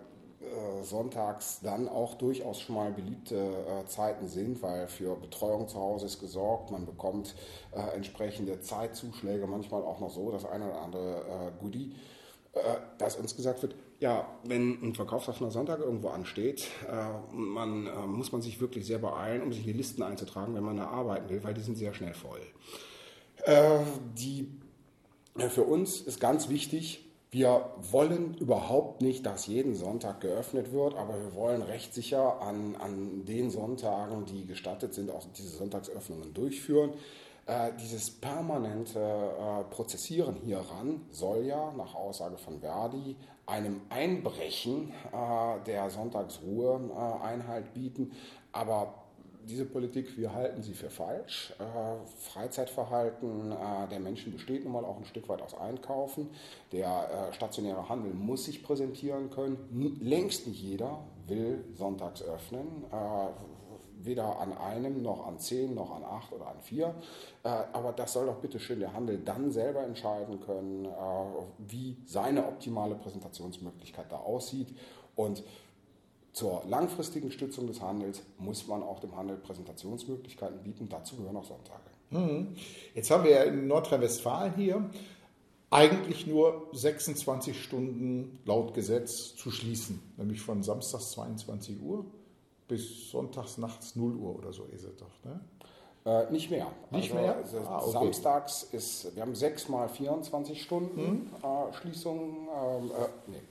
sonntags 0.84 1.60
dann 1.62 1.88
auch 1.88 2.16
durchaus 2.16 2.60
schon 2.60 2.76
mal 2.76 2.92
beliebte 2.92 3.36
äh, 3.36 3.86
Zeiten 3.86 4.28
sind, 4.28 4.62
weil 4.62 4.88
für 4.88 5.16
Betreuung 5.16 5.68
zu 5.68 5.80
Hause 5.80 6.06
ist 6.06 6.20
gesorgt, 6.20 6.72
man 6.72 6.86
bekommt 6.86 7.36
äh, 7.72 7.96
entsprechende 7.96 8.62
Zeitzuschläge, 8.62 9.48
manchmal 9.48 9.82
auch 9.84 10.00
noch 10.00 10.12
so 10.12 10.32
das 10.32 10.46
eine 10.46 10.66
oder 10.66 10.82
andere 10.82 11.18
äh, 11.18 11.62
Goodie, 11.62 11.96
äh, 12.54 12.60
dass 12.98 13.16
uns 13.16 13.36
gesagt 13.36 13.62
wird, 13.62 13.76
ja, 14.00 14.28
wenn 14.44 14.82
ein 14.82 14.96
verkaufsoffener 14.96 15.52
Sonntag 15.52 15.80
irgendwo 15.80 16.10
ansteht, 16.10 16.68
äh, 16.90 17.36
man, 17.36 17.90
muss 18.12 18.32
man 18.32 18.42
sich 18.42 18.60
wirklich 18.60 18.86
sehr 18.86 19.00
beeilen, 19.00 19.42
um 19.42 19.54
sich 19.54 19.62
in 19.62 19.72
die 19.72 19.78
Listen 19.78 20.04
einzutragen, 20.04 20.54
wenn 20.56 20.64
man 20.64 20.78
da 20.78 20.88
arbeiten 20.88 21.30
will, 21.30 21.44
weil 21.44 21.54
die 21.54 21.62
sind 21.62 21.78
sehr 21.78 21.94
schnell 21.94 22.14
voll. 22.14 22.42
die, 24.18 24.50
für 25.50 25.64
uns 25.64 26.02
ist 26.02 26.20
ganz 26.20 26.50
wichtig, 26.50 27.04
wir 27.34 27.72
wollen 27.92 28.36
überhaupt 28.36 29.02
nicht, 29.02 29.26
dass 29.26 29.48
jeden 29.48 29.74
Sonntag 29.74 30.22
geöffnet 30.22 30.72
wird, 30.72 30.96
aber 30.96 31.20
wir 31.20 31.34
wollen 31.34 31.64
rechtssicher 31.64 32.40
an, 32.40 32.76
an 32.76 33.26
den 33.26 33.50
Sonntagen, 33.50 34.26
die 34.26 34.46
gestattet 34.46 34.94
sind, 34.94 35.10
auch 35.10 35.26
diese 35.36 35.58
Sonntagsöffnungen 35.58 36.32
durchführen. 36.36 36.92
Äh, 37.48 37.72
dieses 37.82 38.12
permanente 38.12 39.00
äh, 39.00 39.64
Prozessieren 39.74 40.36
hieran 40.46 41.02
soll 41.10 41.46
ja 41.46 41.74
nach 41.76 41.96
Aussage 41.96 42.38
von 42.38 42.60
Verdi 42.60 43.16
einem 43.48 43.82
Einbrechen 43.90 44.92
äh, 45.12 45.64
der 45.66 45.90
Sonntagsruhe 45.90 46.80
äh, 46.96 47.24
Einhalt 47.26 47.74
bieten. 47.74 48.12
Aber 48.52 49.03
diese 49.48 49.66
Politik, 49.66 50.18
wir 50.18 50.34
halten 50.34 50.62
sie 50.62 50.74
für 50.74 50.90
falsch. 50.90 51.54
Äh, 51.60 51.64
Freizeitverhalten 52.32 53.52
äh, 53.52 53.88
der 53.90 54.00
Menschen 54.00 54.32
besteht 54.34 54.64
nun 54.64 54.74
mal 54.74 54.86
auch 54.86 54.98
ein 54.98 55.06
Stück 55.06 55.30
weit 55.30 55.42
aus 55.42 55.54
Einkaufen. 55.56 56.30
Der 56.72 57.30
äh, 57.30 57.34
stationäre 57.34 57.90
Handel 57.90 58.14
muss 58.14 58.46
sich 58.46 58.64
präsentieren 58.64 59.30
können. 59.30 59.58
Längst 60.02 60.48
nicht 60.48 60.62
jeder 60.62 61.04
will 61.28 61.64
sonntags 61.74 62.22
öffnen. 62.22 62.86
Äh, 62.92 63.28
weder 64.06 64.40
an 64.40 64.54
einem, 64.58 65.02
noch 65.02 65.26
an 65.26 65.40
zehn, 65.40 65.74
noch 65.74 65.96
an 65.96 66.04
acht 66.04 66.32
oder 66.34 66.48
an 66.48 66.60
vier. 66.62 66.94
Äh, 67.44 67.50
aber 67.50 67.92
das 67.94 68.14
soll 68.14 68.26
doch 68.26 68.38
bitte 68.38 68.60
schön 68.60 68.80
der 68.80 68.94
Handel 68.94 69.20
dann 69.20 69.52
selber 69.52 69.84
entscheiden 69.84 70.40
können, 70.42 70.86
äh, 70.86 70.90
wie 71.60 71.98
seine 72.06 72.46
optimale 72.46 72.96
Präsentationsmöglichkeit 72.96 74.12
da 74.12 74.18
aussieht. 74.18 74.76
Und 75.16 75.44
zur 76.34 76.64
langfristigen 76.68 77.32
Stützung 77.32 77.68
des 77.68 77.82
Handels 77.82 78.24
muss 78.40 78.68
man 78.68 78.84
auch 78.84 79.00
dem 79.00 79.16
Handel 79.16 79.38
Präsentationsmöglichkeiten 79.38 80.64
bieten. 80.64 80.90
Dazu 80.90 81.16
gehören 81.16 81.38
auch 81.38 81.46
Sonntage. 81.46 81.80
Mhm. 82.10 82.56
Jetzt 82.96 83.12
haben 83.12 83.24
wir 83.24 83.32
ja 83.32 83.44
in 83.44 83.68
Nordrhein-Westfalen 83.68 84.54
hier 84.56 84.90
eigentlich 85.70 86.28
nur 86.28 86.68
26 86.74 87.62
Stunden 87.62 88.40
laut 88.46 88.74
Gesetz 88.74 89.36
zu 89.36 89.50
schließen, 89.50 90.02
nämlich 90.18 90.42
von 90.42 90.62
samstags 90.62 91.12
22 91.12 91.82
Uhr 91.82 92.06
bis 92.68 93.10
sonntags 93.10 93.58
nachts 93.58 93.96
0 93.96 94.16
Uhr 94.16 94.36
oder 94.36 94.54
so 94.54 94.66
ist 94.66 94.84
es 94.84 94.96
doch. 94.98 95.24
Ne? 95.24 95.40
Äh, 96.06 96.32
nicht 96.32 96.52
mehr. 96.52 96.68
Nicht 96.92 97.12
also, 97.12 97.24
mehr? 97.24 97.36
Also 97.38 97.58
ah, 97.60 97.80
okay. 97.80 97.92
Samstags 97.92 98.64
ist, 98.64 99.16
wir 99.16 99.22
haben 99.22 99.36
6 99.36 99.70
mal 99.70 99.88
24 99.88 100.62
Stunden 100.62 101.02
mhm. 101.02 101.28
äh, 101.44 101.74
Schließung. 101.74 102.48
Ähm, 102.50 102.92
äh, 102.92 103.32
nee. 103.32 103.42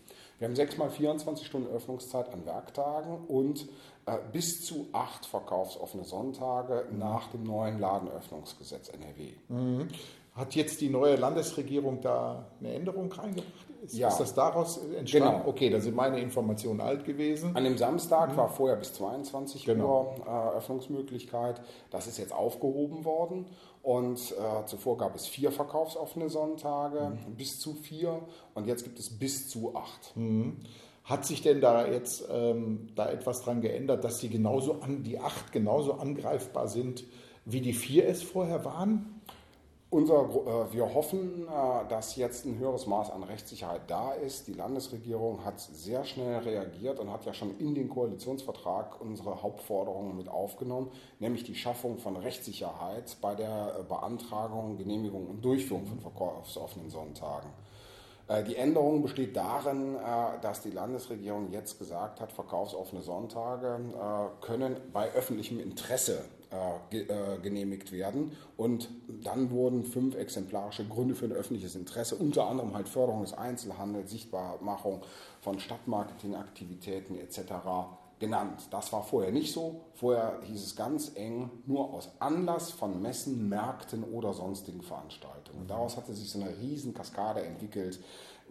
Wir 0.43 0.49
haben 0.49 0.57
sechs 0.57 0.77
mal 0.77 0.91
24 0.91 1.47
Stunden 1.47 1.73
Öffnungszeit 1.73 2.33
an 2.33 2.45
Werktagen 2.45 3.27
und 3.29 3.69
äh, 4.07 4.19
bis 4.33 4.65
zu 4.65 4.89
acht 4.91 5.25
verkaufsoffene 5.25 6.03
Sonntage 6.05 6.85
nach 6.91 7.29
dem 7.29 7.45
neuen 7.45 7.79
Ladenöffnungsgesetz 7.79 8.89
NRW. 8.89 9.35
Mhm. 9.47 9.87
Hat 10.35 10.55
jetzt 10.55 10.81
die 10.81 10.89
neue 10.89 11.17
Landesregierung 11.17 12.01
da 12.01 12.47
eine 12.59 12.73
Änderung 12.73 13.13
reingebracht? 13.13 13.53
Ist, 13.85 13.95
Ja. 13.97 14.09
ist 14.09 14.19
das 14.19 14.33
daraus 14.35 14.79
entstanden? 14.79 15.29
Genau. 15.41 15.49
Okay, 15.49 15.69
da 15.69 15.79
sind 15.81 15.95
meine 15.95 16.21
Informationen 16.21 16.81
alt 16.81 17.05
gewesen. 17.05 17.55
An 17.55 17.65
dem 17.65 17.77
Samstag 17.77 18.35
war 18.37 18.49
vorher 18.49 18.77
bis 18.77 18.95
22 18.95 19.65
Genau. 19.67 20.15
Uhr 20.19 20.27
äh, 20.27 20.57
Öffnungsmöglichkeit. 20.57 21.61
Das 21.91 22.07
ist 22.07 22.17
jetzt 22.19 22.33
aufgehoben 22.33 23.05
worden. 23.05 23.47
Und 23.83 24.21
äh, 24.33 24.65
zuvor 24.67 24.97
gab 24.97 25.15
es 25.17 25.27
vier 25.27 25.51
verkaufsoffene 25.53 26.29
Sonntage, 26.31 27.19
bis 27.37 27.59
zu 27.59 27.75
vier. 27.75 28.21
Und 28.55 28.67
jetzt 28.69 28.85
gibt 28.85 28.99
es 29.01 29.11
bis 29.19 29.49
zu 29.49 29.75
acht. 29.75 30.15
Hat 31.05 31.27
sich 31.27 31.43
denn 31.43 31.61
da 31.61 31.87
jetzt 31.89 32.25
ähm, 32.31 32.89
da 32.95 33.11
etwas 33.11 33.43
dran 33.43 33.61
geändert, 33.61 34.05
dass 34.05 34.19
die 34.19 34.29
genauso 34.31 34.81
an 34.81 35.03
die 35.03 35.19
acht 35.19 35.51
genauso 35.53 35.95
angreifbar 35.95 36.69
sind, 36.69 37.05
wie 37.45 37.61
die 37.61 37.73
vier 37.73 38.07
es 38.09 38.23
vorher 38.23 38.65
waren? 38.65 39.21
Unser, 39.93 40.23
äh, 40.23 40.73
wir 40.73 40.95
hoffen, 40.95 41.47
äh, 41.47 41.87
dass 41.91 42.17
jetzt 42.17 42.47
ein 42.47 42.59
höheres 42.59 42.87
Maß 42.87 43.11
an 43.11 43.25
Rechtssicherheit 43.25 43.83
da 43.89 44.13
ist. 44.13 44.49
Die 44.49 44.55
Landesregierung 44.55 45.45
hat 45.45 45.61
sehr 45.61 46.03
schnell 46.07 46.39
reagiert 46.39 46.99
und 46.99 47.13
hat 47.13 47.27
ja 47.27 47.35
schon 47.35 47.59
in 47.59 47.75
den 47.75 47.91
Koalitionsvertrag 47.91 49.03
unsere 49.03 49.43
Hauptforderungen 49.43 50.17
mit 50.17 50.31
aufgenommen, 50.31 50.91
nämlich 51.19 51.45
die 51.45 51.55
Schaffung 51.55 51.99
von 51.99 52.17
Rechtssicherheit 52.17 53.19
bei 53.21 53.35
der 53.35 53.81
äh, 53.81 53.83
Beantragung, 53.83 54.79
Genehmigung 54.79 55.27
und 55.27 55.45
Durchführung 55.45 55.85
von 55.85 56.01
verkaufsoffenen 56.01 56.89
Sonntagen. 56.89 57.51
Die 58.47 58.57
Änderung 58.57 59.03
besteht 59.03 59.37
darin, 59.37 59.97
dass 60.41 60.63
die 60.63 60.71
Landesregierung 60.71 61.51
jetzt 61.51 61.79
gesagt 61.79 62.21
hat, 62.21 62.33
verkaufsoffene 62.33 63.03
Sonntage 63.03 63.81
können 64.41 64.77
bei 64.93 65.11
öffentlichem 65.11 65.59
Interesse 65.59 66.25
ge- 66.91 67.07
äh, 67.09 67.39
genehmigt 67.43 67.93
werden. 67.93 68.33
Und 68.57 68.91
dann 69.23 69.51
wurden 69.51 69.85
fünf 69.85 70.15
exemplarische 70.15 70.85
Gründe 70.87 71.15
für 71.15 71.27
ein 71.27 71.33
öffentliches 71.33 71.75
Interesse, 71.75 72.17
unter 72.17 72.47
anderem 72.47 72.75
halt 72.75 72.89
Förderung 72.89 73.23
des 73.23 73.35
Einzelhandels, 73.35 74.11
Sichtbarmachung 74.11 75.03
von 75.41 75.59
Stadtmarketingaktivitäten 75.59 77.19
etc. 77.19 77.41
genannt. 78.23 78.69
Das 78.71 78.93
war 78.93 79.03
vorher 79.03 79.33
nicht 79.33 79.53
so. 79.53 79.81
Vorher 79.95 80.39
hieß 80.45 80.65
es 80.65 80.77
ganz 80.77 81.11
eng 81.17 81.51
nur 81.67 81.93
aus 81.93 82.09
Anlass 82.21 82.71
von 82.71 83.03
Messen, 83.03 83.49
Märkten 83.49 84.05
oder 84.05 84.33
sonstigen 84.33 84.81
Veranstaltungen. 84.81 85.63
Und 85.63 85.69
daraus 85.69 85.97
hatte 85.97 86.15
sich 86.15 86.31
so 86.31 86.41
eine 86.41 86.57
riesen 86.57 86.95
Kaskade 86.95 87.43
entwickelt. 87.43 87.99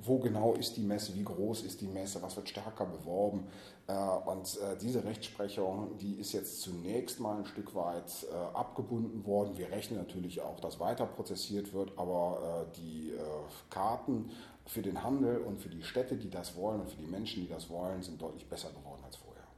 Wo 0.04 0.20
genau 0.20 0.56
ist 0.56 0.76
die 0.76 0.82
Messe? 0.82 1.16
Wie 1.16 1.24
groß 1.24 1.62
ist 1.64 1.80
die 1.80 1.88
Messe? 1.88 2.22
Was 2.22 2.36
wird 2.36 2.50
stärker 2.50 2.86
beworben? 2.86 3.48
Äh, 3.88 3.94
Und 3.94 4.58
äh, 4.58 4.78
diese 4.82 5.06
Rechtsprechung, 5.06 5.98
die 6.00 6.16
ist 6.16 6.34
jetzt 6.34 6.62
zunächst 6.62 7.22
mal 7.22 7.38
ein 7.38 7.46
Stück 7.46 7.74
weit 7.74 8.12
äh, 8.30 8.36
abgebunden 8.58 9.26
worden. 9.26 9.58
Wir 9.58 9.72
rechnen 9.72 10.00
natürlich 10.00 10.42
auch, 10.42 10.60
dass 10.60 10.82
weiter 10.82 11.06
prozessiert 11.06 11.72
wird, 11.72 11.98
aber 11.98 12.66
die 12.76 13.14
Karten 13.70 14.32
für 14.66 14.82
den 14.82 15.04
Handel 15.04 15.40
und 15.40 15.60
für 15.60 15.70
die 15.70 15.84
Städte, 15.84 16.16
die 16.16 16.30
das 16.30 16.56
wollen 16.56 16.82
und 16.82 16.90
für 16.90 16.98
die 16.98 17.08
Menschen, 17.08 17.44
die 17.44 17.50
das 17.50 17.70
wollen, 17.70 18.02
sind 18.02 18.22
deutlich 18.22 18.48
besser 18.48 18.70
geworden. 18.70 18.91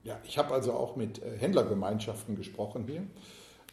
Ja, 0.03 0.19
ich 0.25 0.37
habe 0.37 0.53
also 0.53 0.73
auch 0.73 0.95
mit 0.95 1.21
äh, 1.21 1.37
Händlergemeinschaften 1.37 2.35
gesprochen 2.35 2.85
hier. 2.87 3.03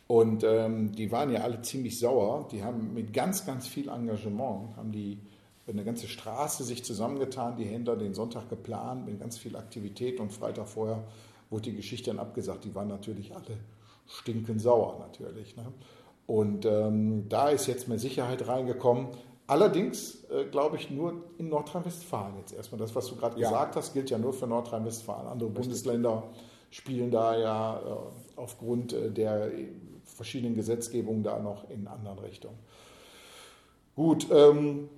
Und 0.06 0.42
ähm, 0.44 0.92
die 0.92 1.12
waren 1.12 1.30
ja 1.30 1.42
alle 1.42 1.62
ziemlich 1.62 1.98
sauer. 1.98 2.48
Die 2.50 2.64
haben 2.64 2.94
mit 2.94 3.12
ganz, 3.12 3.46
ganz 3.46 3.66
viel 3.66 3.88
Engagement, 3.88 4.76
haben 4.76 4.92
die 4.92 5.18
eine 5.68 5.84
ganze 5.84 6.08
Straße 6.08 6.64
sich 6.64 6.84
zusammengetan, 6.84 7.56
die 7.56 7.64
Händler 7.64 7.96
den 7.96 8.14
Sonntag 8.14 8.48
geplant 8.48 9.06
mit 9.06 9.20
ganz 9.20 9.38
viel 9.38 9.54
Aktivität 9.54 10.18
und 10.18 10.32
Freitag 10.32 10.68
vorher 10.68 11.04
wurde 11.48 11.70
die 11.70 11.76
Geschichte 11.76 12.10
dann 12.10 12.18
abgesagt. 12.18 12.64
Die 12.64 12.74
waren 12.74 12.88
natürlich 12.88 13.34
alle 13.34 13.58
stinkend 14.08 14.60
sauer 14.60 14.98
natürlich. 14.98 15.56
Ne? 15.56 15.66
Und 16.26 16.64
ähm, 16.64 17.28
da 17.28 17.48
ist 17.48 17.66
jetzt 17.66 17.88
mehr 17.88 17.98
Sicherheit 17.98 18.46
reingekommen. 18.46 19.08
Allerdings 19.50 20.22
äh, 20.30 20.44
glaube 20.44 20.76
ich 20.76 20.90
nur 20.90 21.24
in 21.38 21.48
Nordrhein-Westfalen 21.48 22.36
jetzt 22.38 22.52
erstmal. 22.52 22.78
Das, 22.78 22.94
was 22.94 23.08
du 23.08 23.16
gerade 23.16 23.40
Ja. 23.40 23.48
gesagt 23.48 23.74
hast, 23.74 23.92
gilt 23.94 24.08
ja 24.08 24.16
nur 24.16 24.32
für 24.32 24.46
Nordrhein-Westfalen. 24.46 25.26
Andere 25.26 25.50
Bundesländer 25.50 26.22
spielen 26.70 27.10
da 27.10 27.36
ja 27.36 27.80
äh, 27.80 28.38
aufgrund 28.38 28.92
äh, 28.92 29.10
der 29.10 29.50
verschiedenen 30.04 30.54
Gesetzgebungen 30.54 31.24
da 31.24 31.40
noch 31.40 31.68
in 31.68 31.88
anderen 31.88 32.20
Richtungen. 32.20 32.58
Gut, 33.96 34.28
ähm, 34.30 34.88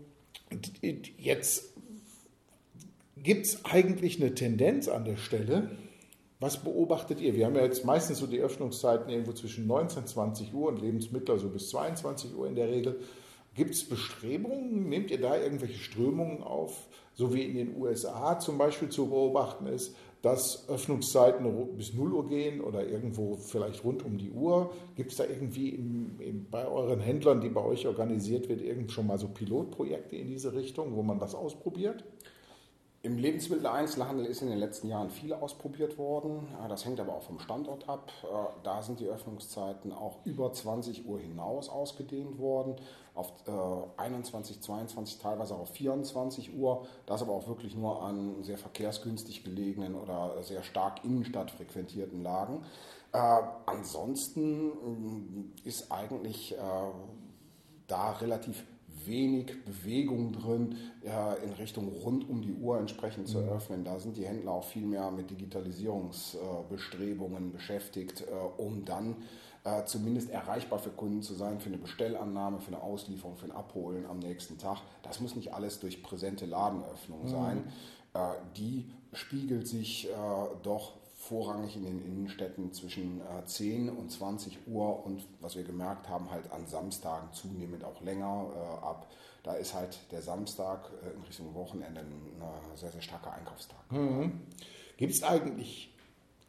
jetzt 1.17 1.73
gibt 3.17 3.47
es 3.47 3.65
eigentlich 3.65 4.21
eine 4.21 4.35
Tendenz 4.35 4.87
an 4.87 5.07
der 5.07 5.17
Stelle. 5.17 5.71
Was 6.41 6.59
beobachtet 6.59 7.23
ihr? 7.23 7.35
Wir 7.35 7.47
haben 7.47 7.55
ja 7.55 7.63
jetzt 7.63 7.87
meistens 7.87 8.19
so 8.19 8.27
die 8.27 8.41
Öffnungszeiten 8.41 9.09
irgendwo 9.09 9.33
zwischen 9.33 9.67
19 9.67 10.01
und 10.03 10.09
20 10.09 10.53
Uhr 10.53 10.69
und 10.69 10.83
Lebensmittel 10.83 11.39
so 11.39 11.49
bis 11.49 11.71
22 11.71 12.37
Uhr 12.37 12.47
in 12.49 12.55
der 12.55 12.69
Regel. 12.69 13.01
Gibt 13.55 13.75
es 13.75 13.85
Bestrebungen? 13.85 14.89
Nehmt 14.89 15.11
ihr 15.11 15.21
da 15.21 15.37
irgendwelche 15.37 15.79
Strömungen 15.79 16.43
auf, 16.43 16.89
so 17.15 17.35
wie 17.35 17.43
in 17.43 17.57
den 17.57 17.77
USA 17.77 18.39
zum 18.39 18.57
Beispiel 18.57 18.89
zu 18.89 19.09
beobachten 19.09 19.67
ist, 19.67 19.95
dass 20.23 20.69
Öffnungszeiten 20.69 21.77
bis 21.77 21.93
0 21.93 22.13
Uhr 22.13 22.29
gehen 22.29 22.61
oder 22.61 22.87
irgendwo 22.87 23.35
vielleicht 23.35 23.85
rund 23.85 24.05
um 24.05 24.17
die 24.17 24.31
Uhr? 24.31 24.73
Gibt 24.97 25.11
es 25.11 25.19
da 25.19 25.25
irgendwie 25.25 25.71
im, 25.71 26.19
im, 26.21 26.47
bei 26.49 26.67
euren 26.67 27.01
Händlern, 27.01 27.41
die 27.41 27.51
bei 27.51 27.63
euch 27.63 27.87
organisiert 27.87 28.49
wird, 28.49 28.63
irgend 28.63 28.91
schon 28.93 29.07
mal 29.07 29.19
so 29.19 29.29
Pilotprojekte 29.29 30.17
in 30.17 30.29
diese 30.29 30.55
Richtung, 30.55 30.97
wo 30.97 31.03
man 31.03 31.19
das 31.19 31.35
ausprobiert? 31.35 32.05
Im 33.05 33.19
Lebensmitteleinzelhandel 33.19 34.27
ist 34.27 34.43
in 34.43 34.49
den 34.49 34.59
letzten 34.59 34.87
Jahren 34.87 35.11
viel 35.11 35.33
ausprobiert 35.33 35.99
worden. 35.99 36.47
Äh, 36.65 36.69
Das 36.69 36.85
hängt 36.85 37.01
aber 37.01 37.15
auch 37.17 37.23
vom 37.23 37.41
Standort 37.41 37.89
ab. 37.89 38.13
Äh, 38.23 38.27
Da 38.63 38.81
sind 38.83 39.01
die 39.01 39.07
Öffnungszeiten 39.07 39.93
auch 39.93 40.25
über 40.25 40.53
20 40.53 41.05
Uhr 41.07 41.19
hinaus 41.19 41.69
ausgedehnt 41.69 42.39
worden, 42.39 42.77
auf 43.15 43.33
äh, 43.49 44.01
21, 44.01 44.61
22, 44.61 45.19
teilweise 45.19 45.55
auch 45.55 45.63
auf 45.63 45.71
24 45.71 46.55
Uhr. 46.57 46.87
Das 47.07 47.23
aber 47.23 47.33
auch 47.33 47.49
wirklich 47.49 47.75
nur 47.75 48.03
an 48.03 48.41
sehr 48.45 48.57
verkehrsgünstig 48.57 49.43
gelegenen 49.43 49.97
oder 49.97 50.41
sehr 50.45 50.63
stark 50.63 51.05
Innenstadt 51.05 51.51
frequentierten 51.51 52.23
Lagen. 52.23 52.63
Äh, 53.13 53.19
ansonsten 53.67 54.69
mh, 54.69 55.45
ist 55.65 55.91
eigentlich 55.91 56.53
äh, 56.53 56.59
da 57.89 58.13
relativ 58.13 58.65
wenig 59.07 59.65
Bewegung 59.65 60.33
drin 60.33 60.77
äh, 61.05 61.45
in 61.45 61.53
Richtung 61.53 61.87
rund 61.89 62.29
um 62.29 62.43
die 62.43 62.53
Uhr 62.53 62.79
entsprechend 62.79 63.29
zu 63.29 63.39
öffnen. 63.39 63.85
Da 63.85 64.01
sind 64.01 64.17
die 64.17 64.27
Händler 64.27 64.53
auch 64.53 64.65
viel 64.65 64.87
mehr 64.87 65.11
mit 65.11 65.31
Digitalisierungsbestrebungen 65.31 67.53
beschäftigt, 67.53 68.23
äh, 68.23 68.25
um 68.61 68.85
dann 68.85 69.17
äh, 69.65 69.85
zumindest 69.85 70.31
erreichbar 70.31 70.79
für 70.79 70.91
Kunden 70.91 71.23
zu 71.23 71.35
sein, 71.35 71.61
für 71.61 71.69
eine 71.69 71.79
Bestellannahme, 71.79 72.61
für 72.61 72.69
eine 72.69 72.83
Auslieferung, 72.83 73.37
für 73.37 73.47
ein 73.47 73.53
Abholen 73.53 74.07
am 74.07 74.19
nächsten 74.19 74.59
Tag. 74.59 74.79
Das 75.03 75.21
muss 75.21 75.37
nicht 75.37 75.55
alles 75.55 75.81
durch 75.81 76.03
präsente 76.03 76.47
Ladenöffnung 76.47 77.29
sein. 77.29 77.65
Äh, 78.15 78.19
die 78.57 78.91
spiegelt 79.13 79.69
sich 79.69 80.09
äh, 80.09 80.13
doch 80.63 80.95
vorrangig 81.23 81.77
in 81.77 81.85
den 81.85 82.05
Innenstädten 82.05 82.73
zwischen 82.73 83.21
äh, 83.21 83.45
10 83.45 83.91
und 83.91 84.11
20 84.11 84.67
Uhr 84.67 85.07
und 85.07 85.25
was 85.41 85.55
wir 85.55 85.63
gemerkt 85.63 86.09
haben, 86.09 86.31
halt 86.31 86.51
an 86.51 86.67
Samstagen 86.67 87.33
zunehmend 87.33 87.85
auch 87.85 88.01
länger 88.03 88.49
äh, 88.55 88.85
ab. 88.85 89.07
Da 89.45 89.55
ist 89.55 89.73
halt 89.73 90.01
der 90.11 90.21
Samstag 90.21 90.91
äh, 91.05 91.15
in 91.15 91.23
Richtung 91.23 91.55
Wochenende 91.55 92.01
ein 92.01 92.43
äh, 92.43 92.77
sehr, 92.77 92.91
sehr 92.91 93.03
starker 93.03 93.33
Einkaufstag. 93.33 93.79
Gibt 94.97 95.13
es 95.13 95.23
eigentlich 95.23 95.95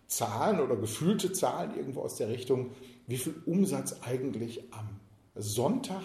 Zahlen 0.08 0.60
oder 0.60 0.76
gefühlte 0.76 1.32
Zahlen 1.34 1.78
irgendwo 1.78 2.02
aus 2.02 2.16
der 2.16 2.30
Richtung, 2.30 2.72
wie 3.06 3.18
viel 3.18 3.36
Umsatz 3.46 3.98
eigentlich 4.02 4.74
am 4.74 5.00
Sonntag 5.36 6.04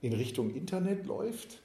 in 0.00 0.14
Richtung 0.14 0.54
Internet 0.54 1.04
läuft? 1.04 1.60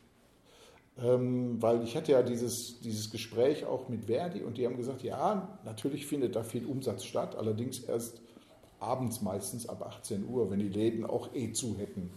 Ähm, 1.02 1.60
weil 1.62 1.84
ich 1.84 1.96
hatte 1.96 2.12
ja 2.12 2.22
dieses, 2.22 2.80
dieses 2.82 3.10
Gespräch 3.10 3.66
auch 3.66 3.90
mit 3.90 4.06
Verdi 4.06 4.44
und 4.44 4.58
die 4.58 4.66
haben 4.66 4.78
gesagt, 4.78 5.02
ja, 5.02 5.58
natürlich 5.66 6.06
findet 6.06 6.36
da 6.36 6.44
viel 6.44 6.66
Umsatz 6.66 7.04
statt, 7.04 7.36
allerdings 7.36 7.80
erst 7.80 8.22
abends 8.80 9.22
meistens 9.22 9.68
ab 9.68 9.82
18 9.82 10.28
Uhr, 10.28 10.52
wenn 10.52 10.60
die 10.60 10.70
Läden 10.70 11.06
auch 11.06 11.34
eh 11.34 11.52
zu 11.52 11.78
hätten. 11.78 12.12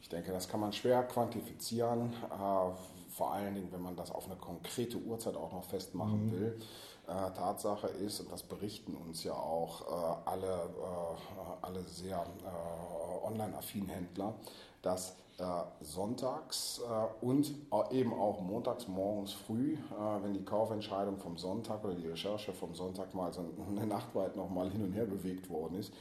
Ich 0.00 0.08
denke, 0.08 0.32
das 0.32 0.48
kann 0.48 0.58
man 0.58 0.72
schwer 0.72 1.04
quantifizieren, 1.04 2.12
äh, 2.32 3.10
vor 3.10 3.32
allen 3.32 3.54
Dingen, 3.54 3.70
wenn 3.70 3.82
man 3.82 3.94
das 3.94 4.10
auf 4.10 4.26
eine 4.26 4.36
konkrete 4.36 4.96
Uhrzeit 4.96 5.36
auch 5.36 5.52
noch 5.52 5.64
festmachen 5.64 6.32
will. 6.32 6.58
Äh, 7.06 7.30
Tatsache 7.32 7.88
ist, 7.88 8.20
und 8.20 8.32
das 8.32 8.42
berichten 8.42 8.94
uns 8.94 9.24
ja 9.24 9.34
auch 9.34 9.82
äh, 9.82 10.28
alle, 10.28 10.46
äh, 10.46 11.66
alle 11.66 11.82
sehr 11.82 12.24
äh, 12.44 13.26
online-affinen 13.26 13.88
Händler, 13.88 14.34
dass 14.82 15.16
äh, 15.40 15.44
sonntags 15.82 16.82
äh, 16.86 17.24
und 17.24 17.54
eben 17.92 18.12
auch 18.12 18.42
montags 18.42 18.86
morgens 18.88 19.32
früh, 19.32 19.72
äh, 19.72 20.22
wenn 20.22 20.34
die 20.34 20.44
Kaufentscheidung 20.44 21.16
vom 21.16 21.38
Sonntag 21.38 21.82
oder 21.82 21.94
die 21.94 22.06
Recherche 22.06 22.52
vom 22.52 22.74
Sonntag 22.74 23.14
mal 23.14 23.32
so 23.32 23.40
eine 23.70 23.86
Nacht 23.86 24.14
weit 24.14 24.36
nochmal 24.36 24.70
hin 24.70 24.84
und 24.84 24.92
her 24.92 25.06
bewegt 25.06 25.48
worden 25.48 25.78
ist, 25.78 25.94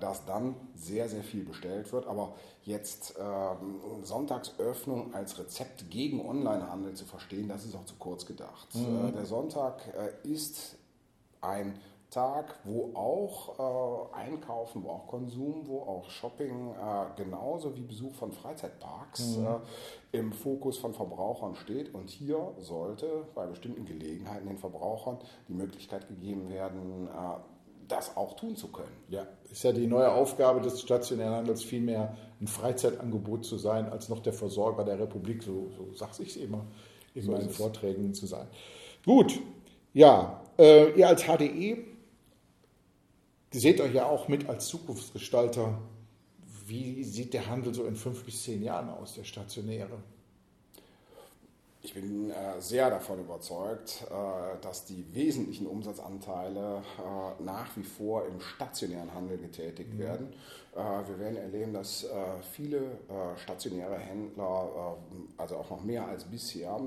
dass 0.00 0.24
dann 0.24 0.56
sehr, 0.74 1.08
sehr 1.08 1.22
viel 1.22 1.44
bestellt 1.44 1.92
wird. 1.92 2.08
Aber 2.08 2.34
jetzt 2.64 3.14
ähm, 3.20 3.80
Sonntagsöffnung 4.02 5.14
als 5.14 5.38
Rezept 5.38 5.88
gegen 5.90 6.24
Onlinehandel 6.24 6.94
zu 6.94 7.04
verstehen, 7.04 7.46
das 7.46 7.64
ist 7.64 7.76
auch 7.76 7.84
zu 7.84 7.94
kurz 7.96 8.26
gedacht. 8.26 8.74
Mhm. 8.74 9.12
Der 9.12 9.26
Sonntag 9.26 9.80
ist 10.24 10.76
ein 11.40 11.78
Tag, 12.10 12.58
wo 12.64 12.90
auch 12.94 14.10
äh, 14.14 14.16
Einkaufen, 14.16 14.82
wo 14.84 14.90
auch 14.90 15.06
Konsum, 15.06 15.66
wo 15.66 15.80
auch 15.82 16.10
Shopping 16.10 16.72
äh, 16.72 17.22
genauso 17.22 17.76
wie 17.76 17.82
Besuch 17.82 18.14
von 18.14 18.32
Freizeitparks 18.32 19.36
mhm. 19.36 19.46
äh, 19.46 20.18
im 20.18 20.32
Fokus 20.32 20.78
von 20.78 20.92
Verbrauchern 20.92 21.54
steht. 21.54 21.94
Und 21.94 22.10
hier 22.10 22.52
sollte 22.58 23.26
bei 23.34 23.46
bestimmten 23.46 23.86
Gelegenheiten 23.86 24.48
den 24.48 24.58
Verbrauchern 24.58 25.18
die 25.48 25.52
Möglichkeit 25.52 26.08
gegeben 26.08 26.50
werden, 26.50 27.08
äh, 27.08 27.40
das 27.86 28.16
auch 28.16 28.34
tun 28.34 28.56
zu 28.56 28.68
können. 28.68 28.96
Ja, 29.08 29.26
ist 29.50 29.62
ja 29.62 29.72
die 29.72 29.86
neue 29.86 30.10
Aufgabe 30.12 30.60
des 30.60 30.80
stationären 30.80 31.34
Handels, 31.34 31.62
vielmehr 31.62 32.16
ein 32.40 32.46
Freizeitangebot 32.46 33.44
zu 33.44 33.56
sein, 33.56 33.88
als 33.88 34.08
noch 34.08 34.20
der 34.20 34.32
Versorger 34.32 34.84
der 34.84 34.98
Republik, 34.98 35.42
so, 35.42 35.70
so 35.76 35.92
sage 35.94 36.22
ich 36.22 36.30
es 36.30 36.36
immer 36.36 36.64
in 37.14 37.22
so 37.22 37.32
meinen 37.32 37.50
Vorträgen 37.50 38.14
zu 38.14 38.26
sein. 38.26 38.46
Gut, 39.04 39.40
ja, 39.92 40.40
äh, 40.58 40.92
ihr 40.92 41.08
als 41.08 41.24
HDE 41.24 41.78
seht 43.58 43.80
euch 43.80 43.94
ja 43.94 44.06
auch 44.06 44.28
mit 44.28 44.48
als 44.48 44.68
Zukunftsgestalter. 44.68 45.78
Wie 46.66 47.02
sieht 47.02 47.34
der 47.34 47.46
Handel 47.48 47.74
so 47.74 47.84
in 47.84 47.96
fünf 47.96 48.24
bis 48.24 48.44
zehn 48.44 48.62
Jahren 48.62 48.88
aus, 48.90 49.14
der 49.14 49.24
stationäre? 49.24 49.98
Ich 51.82 51.94
bin 51.94 52.30
äh, 52.30 52.60
sehr 52.60 52.90
davon 52.90 53.20
überzeugt, 53.20 54.04
äh, 54.10 54.60
dass 54.60 54.84
die 54.84 55.02
wesentlichen 55.14 55.66
Umsatzanteile 55.66 56.82
äh, 56.98 57.42
nach 57.42 57.74
wie 57.76 57.82
vor 57.82 58.26
im 58.26 58.38
stationären 58.38 59.14
Handel 59.14 59.38
getätigt 59.38 59.94
mhm. 59.94 59.98
werden. 59.98 60.32
Wir 60.72 61.18
werden 61.18 61.36
erleben, 61.36 61.74
dass 61.74 62.06
viele 62.52 62.80
stationäre 63.42 63.98
Händler, 63.98 64.96
also 65.36 65.56
auch 65.56 65.68
noch 65.68 65.82
mehr 65.82 66.06
als 66.06 66.22
bisher, 66.22 66.78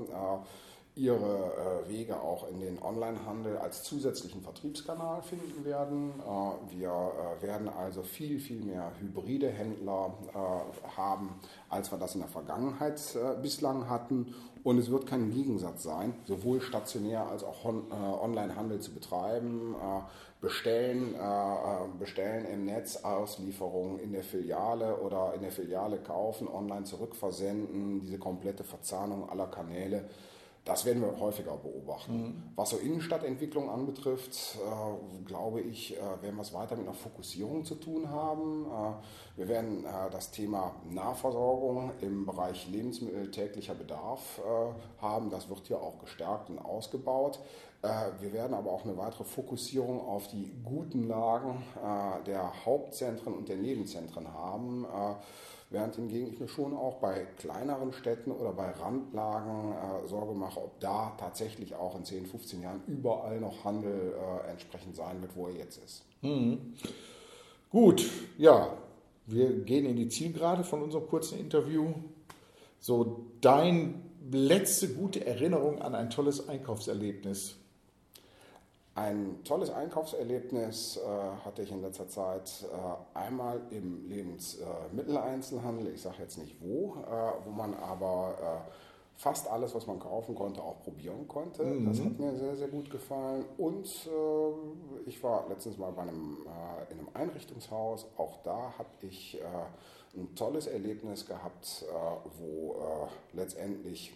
ihre 0.96 1.84
äh, 1.86 1.88
Wege 1.88 2.20
auch 2.20 2.48
in 2.48 2.60
den 2.60 2.80
Onlinehandel 2.80 3.58
als 3.58 3.82
zusätzlichen 3.82 4.42
Vertriebskanal 4.42 5.22
finden 5.22 5.64
werden. 5.64 6.12
Äh, 6.20 6.78
wir 6.78 6.88
äh, 6.90 7.42
werden 7.42 7.68
also 7.68 8.02
viel, 8.02 8.38
viel 8.38 8.60
mehr 8.60 8.92
hybride 9.00 9.48
Händler 9.48 10.14
haben, 10.96 11.34
als 11.68 11.90
wir 11.90 11.98
das 11.98 12.14
in 12.14 12.20
der 12.20 12.28
Vergangenheit 12.28 13.00
bislang 13.42 13.88
hatten. 13.88 14.34
Und 14.62 14.78
es 14.78 14.90
wird 14.90 15.06
kein 15.06 15.30
Gegensatz 15.30 15.82
sein, 15.82 16.14
sowohl 16.24 16.60
stationär 16.60 17.26
als 17.28 17.44
auch 17.44 17.64
Onlinehandel 17.64 18.80
zu 18.80 18.92
betreiben. 18.92 19.74
Bestellen, 20.40 21.14
bestellen 21.98 22.44
im 22.46 22.64
Netz, 22.66 22.96
Auslieferungen 22.96 23.98
in 23.98 24.12
der 24.12 24.22
Filiale 24.22 24.96
oder 24.98 25.32
in 25.34 25.42
der 25.42 25.52
Filiale 25.52 25.98
kaufen, 25.98 26.48
online 26.48 26.84
zurückversenden, 26.84 28.00
diese 28.00 28.18
komplette 28.18 28.64
Verzahnung 28.64 29.28
aller 29.28 29.46
Kanäle 29.46 30.08
das 30.64 30.86
werden 30.86 31.02
wir 31.02 31.20
häufiger 31.20 31.56
beobachten. 31.56 32.22
Mhm. 32.22 32.42
Was 32.56 32.70
so 32.70 32.78
Innenstadtentwicklung 32.78 33.68
anbetrifft, 33.68 34.56
äh, 34.56 35.24
glaube 35.24 35.60
ich, 35.60 35.96
äh, 35.96 36.00
werden 36.22 36.36
wir 36.36 36.42
es 36.42 36.54
weiter 36.54 36.74
mit 36.76 36.86
einer 36.86 36.94
Fokussierung 36.94 37.66
zu 37.66 37.74
tun 37.74 38.08
haben. 38.08 38.64
Äh, 38.64 39.38
wir 39.38 39.48
werden 39.48 39.84
äh, 39.84 40.10
das 40.10 40.30
Thema 40.30 40.74
Nahversorgung 40.90 41.92
im 42.00 42.24
Bereich 42.24 42.66
Lebensmittel 42.68 43.30
täglicher 43.30 43.74
Bedarf 43.74 44.38
äh, 44.38 45.02
haben. 45.02 45.28
Das 45.28 45.50
wird 45.50 45.66
hier 45.66 45.82
auch 45.82 45.98
gestärkt 45.98 46.48
und 46.48 46.58
ausgebaut. 46.58 47.40
Äh, 47.82 47.88
wir 48.20 48.32
werden 48.32 48.54
aber 48.54 48.72
auch 48.72 48.84
eine 48.84 48.96
weitere 48.96 49.24
Fokussierung 49.24 50.00
auf 50.00 50.28
die 50.28 50.50
guten 50.64 51.08
Lagen 51.08 51.62
der 52.26 52.64
Hauptzentren 52.64 53.34
und 53.34 53.48
der 53.48 53.56
Nebenzentren 53.56 54.32
haben. 54.32 54.86
Während 55.74 55.96
hingegen 55.96 56.28
ich 56.28 56.38
mir 56.38 56.46
schon 56.46 56.72
auch 56.72 57.00
bei 57.00 57.26
kleineren 57.36 57.92
Städten 57.92 58.30
oder 58.30 58.52
bei 58.52 58.70
Randlagen 58.70 59.72
äh, 59.72 60.06
Sorge 60.06 60.32
mache, 60.32 60.60
ob 60.60 60.78
da 60.78 61.16
tatsächlich 61.18 61.74
auch 61.74 61.96
in 61.96 62.04
10, 62.04 62.26
15 62.26 62.62
Jahren 62.62 62.80
überall 62.86 63.40
noch 63.40 63.64
Handel 63.64 64.14
äh, 64.14 64.50
entsprechend 64.52 64.94
sein 64.94 65.20
wird, 65.20 65.34
wo 65.34 65.48
er 65.48 65.54
jetzt 65.54 65.82
ist. 65.84 66.04
Mhm. 66.22 66.74
Gut, 67.70 68.08
ja, 68.38 68.72
wir 69.26 69.64
gehen 69.64 69.84
in 69.84 69.96
die 69.96 70.06
Zielgerade 70.06 70.62
von 70.62 70.80
unserem 70.80 71.08
kurzen 71.08 71.40
Interview. 71.40 71.92
So, 72.78 73.26
dein 73.40 74.00
letzte 74.30 74.94
gute 74.94 75.26
Erinnerung 75.26 75.82
an 75.82 75.96
ein 75.96 76.08
tolles 76.08 76.48
Einkaufserlebnis. 76.48 77.56
Ein 78.96 79.42
tolles 79.42 79.70
Einkaufserlebnis 79.70 80.98
äh, 80.98 81.44
hatte 81.44 81.62
ich 81.62 81.72
in 81.72 81.82
letzter 81.82 82.08
Zeit 82.08 82.64
äh, 82.72 83.18
einmal 83.18 83.60
im 83.70 84.08
Lebensmitteleinzelhandel, 84.08 85.92
ich 85.92 86.02
sage 86.02 86.18
jetzt 86.20 86.38
nicht 86.38 86.62
wo, 86.62 86.94
äh, 87.02 87.44
wo 87.44 87.50
man 87.50 87.74
aber 87.74 88.36
äh, 88.40 88.70
fast 89.16 89.48
alles, 89.50 89.74
was 89.74 89.88
man 89.88 89.98
kaufen 89.98 90.36
konnte, 90.36 90.62
auch 90.62 90.80
probieren 90.84 91.26
konnte. 91.26 91.64
Mhm. 91.64 91.86
Das 91.86 92.00
hat 92.00 92.20
mir 92.20 92.36
sehr, 92.36 92.54
sehr 92.54 92.68
gut 92.68 92.88
gefallen. 92.88 93.44
Und 93.58 93.88
äh, 94.06 95.08
ich 95.08 95.20
war 95.24 95.48
letztens 95.48 95.76
mal 95.76 95.90
bei 95.90 96.02
einem, 96.02 96.46
äh, 96.46 96.92
in 96.92 97.00
einem 97.00 97.08
Einrichtungshaus. 97.14 98.06
Auch 98.16 98.44
da 98.44 98.74
habe 98.78 98.90
ich 99.00 99.40
ein 100.16 100.36
tolles 100.36 100.68
Erlebnis 100.68 101.26
gehabt, 101.26 101.84
wo 102.38 102.76
letztendlich 103.32 104.12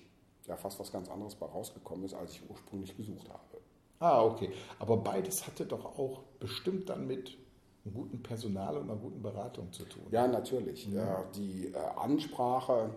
ja 0.46 0.56
fast 0.56 0.78
was 0.78 0.92
ganz 0.92 1.10
anderes 1.10 1.34
bei 1.34 1.46
rausgekommen 1.46 2.04
ist, 2.04 2.14
als 2.14 2.34
ich 2.34 2.48
ursprünglich 2.48 2.96
gesucht 2.96 3.28
habe. 3.28 3.58
Ah, 4.00 4.22
okay. 4.22 4.50
Aber 4.78 4.96
beides 4.98 5.46
hatte 5.46 5.66
doch 5.66 5.84
auch 5.98 6.22
bestimmt 6.38 6.88
dann 6.88 7.06
mit 7.06 7.37
einem 7.84 7.94
guten 7.94 8.22
Personal 8.22 8.76
und 8.76 8.90
einer 8.90 8.98
guten 8.98 9.22
Beratung 9.22 9.72
zu 9.72 9.84
tun. 9.84 10.04
Ja, 10.11 10.26
natürlich. 10.26 10.87
Ja. 10.88 11.24
die 11.34 11.72
äh, 11.72 11.76
Ansprache, 11.96 12.90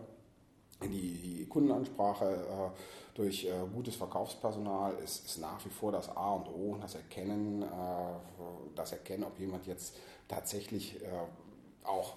die, 0.84 1.46
Kundenansprache 1.48 2.26
äh, 2.26 3.16
durch 3.16 3.46
äh, 3.46 3.52
gutes 3.74 3.96
Verkaufspersonal 3.96 4.94
ist, 5.04 5.26
ist, 5.26 5.40
nach 5.40 5.64
wie 5.66 5.70
vor 5.70 5.92
das 5.92 6.10
A 6.16 6.34
und 6.36 6.48
O. 6.48 6.78
Das 6.80 6.96
Erkennen, 6.96 7.66
das 8.76 8.92
Erkennen, 8.94 9.24
ob 9.24 9.38
jemand 9.40 9.68
jetzt 9.68 9.96
tatsächlich 10.28 10.98
auch 11.84 12.14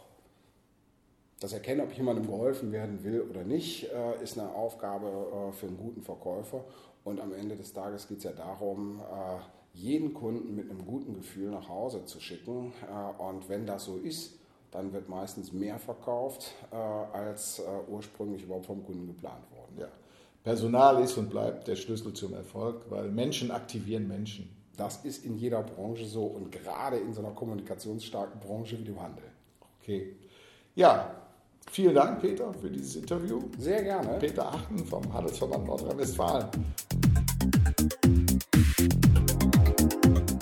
das 1.40 1.52
Erkennen, 1.52 1.80
ob 1.80 1.92
jemandem 1.92 2.26
geholfen 2.26 2.72
werden 2.72 3.04
will 3.04 3.20
oder 3.22 3.44
nicht, 3.44 3.88
ist 4.22 4.38
eine 4.38 4.54
Aufgabe 4.54 5.52
für 5.52 5.66
einen 5.66 5.76
guten 5.76 6.02
Verkäufer. 6.02 6.64
Und 7.04 7.20
am 7.20 7.34
Ende 7.34 7.54
des 7.54 7.72
Tages 7.72 8.08
geht 8.08 8.18
es 8.18 8.24
ja 8.24 8.32
darum, 8.32 9.00
äh, 9.00 9.78
jeden 9.78 10.14
Kunden 10.14 10.56
mit 10.56 10.70
einem 10.70 10.84
guten 10.86 11.14
Gefühl 11.14 11.50
nach 11.50 11.68
Hause 11.68 12.04
zu 12.06 12.18
schicken. 12.18 12.72
Äh, 12.88 13.22
und 13.22 13.48
wenn 13.48 13.66
das 13.66 13.84
so 13.84 13.98
ist, 13.98 14.38
dann 14.70 14.92
wird 14.92 15.08
meistens 15.08 15.52
mehr 15.52 15.78
verkauft, 15.78 16.52
äh, 16.72 16.74
als 16.74 17.62
ursprünglich 17.88 18.42
überhaupt 18.42 18.66
vom 18.66 18.84
Kunden 18.84 19.06
geplant 19.06 19.44
worden. 19.52 19.78
Ja. 19.78 19.88
Personal 20.42 21.02
ist 21.02 21.16
und 21.16 21.30
bleibt 21.30 21.68
der 21.68 21.76
Schlüssel 21.76 22.12
zum 22.12 22.34
Erfolg, 22.34 22.90
weil 22.90 23.10
Menschen 23.10 23.50
aktivieren 23.50 24.08
Menschen. 24.08 24.50
Das 24.76 25.04
ist 25.04 25.24
in 25.24 25.36
jeder 25.36 25.62
Branche 25.62 26.04
so 26.04 26.24
und 26.24 26.50
gerade 26.50 26.96
in 26.96 27.12
so 27.12 27.20
einer 27.20 27.30
kommunikationsstarken 27.30 28.40
Branche 28.40 28.78
wie 28.78 28.84
dem 28.84 29.00
Handel. 29.00 29.24
Okay. 29.80 30.16
Ja, 30.74 31.14
Vielen 31.70 31.94
Dank, 31.94 32.20
Peter, 32.20 32.52
für 32.54 32.70
dieses 32.70 32.96
Interview. 32.96 33.40
Sehr 33.58 33.82
gerne. 33.82 34.18
Peter 34.18 34.46
Achten 34.46 34.78
vom 34.78 35.12
Handelsverband 35.12 35.66
Nordrhein-Westfalen. 35.66 36.46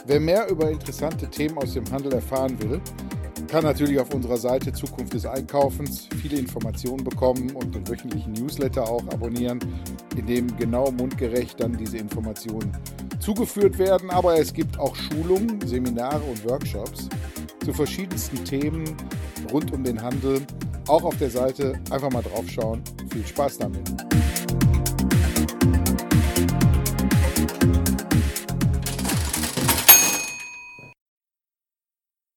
Wer 0.06 0.20
mehr 0.20 0.48
über 0.50 0.70
interessante 0.70 1.28
Themen 1.30 1.56
aus 1.58 1.72
dem 1.72 1.90
Handel 1.90 2.12
erfahren 2.12 2.60
will, 2.60 2.80
kann 3.48 3.64
natürlich 3.64 3.98
auf 3.98 4.12
unserer 4.12 4.36
Seite 4.36 4.72
Zukunft 4.72 5.14
des 5.14 5.26
Einkaufens 5.26 6.08
viele 6.20 6.38
Informationen 6.38 7.04
bekommen 7.04 7.50
und 7.54 7.74
den 7.74 7.86
wöchentlichen 7.86 8.32
Newsletter 8.32 8.82
auch 8.82 9.06
abonnieren, 9.08 9.58
in 10.16 10.26
dem 10.26 10.56
genau 10.56 10.90
mundgerecht 10.90 11.60
dann 11.60 11.76
diese 11.76 11.98
Informationen 11.98 12.72
zugeführt 13.20 13.78
werden. 13.78 14.10
Aber 14.10 14.38
es 14.38 14.52
gibt 14.52 14.78
auch 14.78 14.94
Schulungen, 14.96 15.60
Seminare 15.66 16.22
und 16.22 16.44
Workshops 16.48 17.08
zu 17.64 17.72
verschiedensten 17.72 18.44
Themen 18.44 18.84
rund 19.52 19.72
um 19.72 19.84
den 19.84 20.00
Handel 20.00 20.40
auch 20.88 21.04
auf 21.04 21.16
der 21.16 21.30
Seite 21.30 21.78
einfach 21.90 22.10
mal 22.10 22.22
draufschauen. 22.22 22.82
Viel 23.10 23.26
Spaß 23.26 23.58
damit. 23.58 23.90